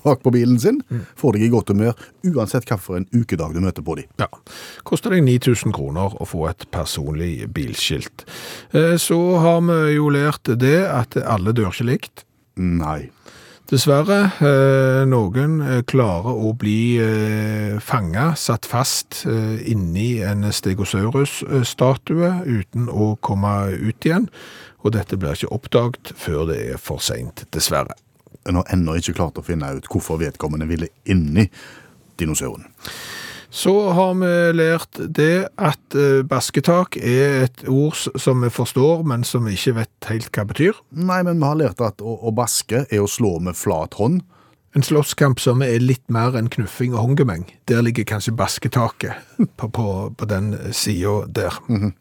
[0.00, 0.78] bak på bilen sin,
[1.20, 1.92] får deg i godt humør
[2.24, 4.06] uansett hvilken ukedag du møter på dem.
[4.18, 4.30] Ja,
[4.88, 8.24] koster deg 9000 kroner å få et personlig bilskilt.
[8.72, 12.24] Eh, Så har vi jo lært det at alle dør ikke likt.
[12.54, 13.10] Nei.
[13.64, 22.90] Dessverre, eh, noen eh, klarer å bli eh, fanga, satt fast inni en stegosaurus-statue uten
[22.92, 24.28] å komme ut igjen,
[24.84, 27.96] og dette blir ikke oppdaget før det er for sent, dessverre.
[28.44, 31.48] En har ennå ikke klart å finne ut hvorfor vedkommende ville inni
[32.20, 32.68] dinosauren.
[33.54, 39.22] Så har vi lært det at eh, basketak er et ord som vi forstår, men
[39.22, 40.80] som vi ikke vet helt hva betyr.
[40.90, 44.24] Nei, men vi har lært at å, å baske er å slå med flat hånd.
[44.74, 47.46] En slåsskamp som er litt mer enn knuffing og håndgemeng.
[47.70, 49.86] Der ligger kanskje basketaket på, på,
[50.18, 51.60] på den sida der.
[51.70, 51.92] Og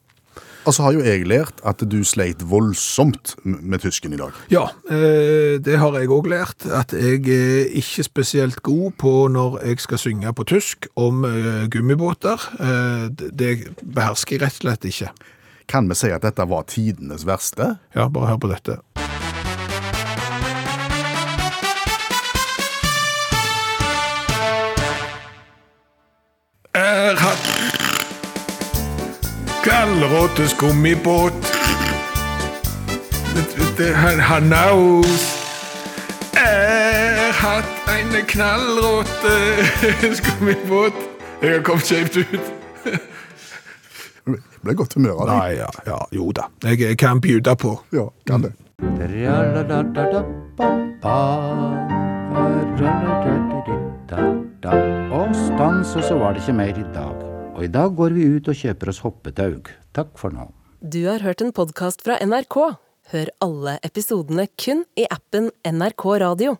[0.71, 4.31] så har jo jeg lært at du sleit voldsomt med tysken i dag.
[4.49, 6.63] Ja, eh, det har jeg òg lært.
[6.71, 11.67] At jeg er ikke spesielt god på når jeg skal synge på tysk om eh,
[11.67, 12.39] gummibåter.
[12.59, 13.53] Eh, det- det
[13.83, 15.11] behersker jeg rett og slett ikke.
[15.67, 17.77] Kan vi si at dette var tidenes verste?
[17.95, 18.77] Ja, bare hør på dette.
[29.83, 31.33] Gallråtes gummibåt.
[33.35, 35.03] Det- det- Han har.
[36.33, 37.65] Er hatt
[37.99, 39.35] en knallråte
[40.15, 40.93] skummibåt.
[41.41, 42.39] Jeg har kommet skjevt ut.
[44.63, 45.35] Ble godt humør av det.
[45.35, 46.41] Nei, ja, ja, jo da.
[46.63, 47.79] Jeg, jeg kan bjuda på.
[47.91, 48.53] Ja, kan det.
[55.11, 57.32] Og stans, og så var det ikke mer i dag.
[57.63, 59.69] I dag går vi ut og kjøper oss hoppetaug.
[59.95, 60.49] Takk for nå.
[60.83, 62.57] Du har hørt en podkast fra NRK.
[63.13, 66.57] Hør alle episodene kun i appen NRK Radio.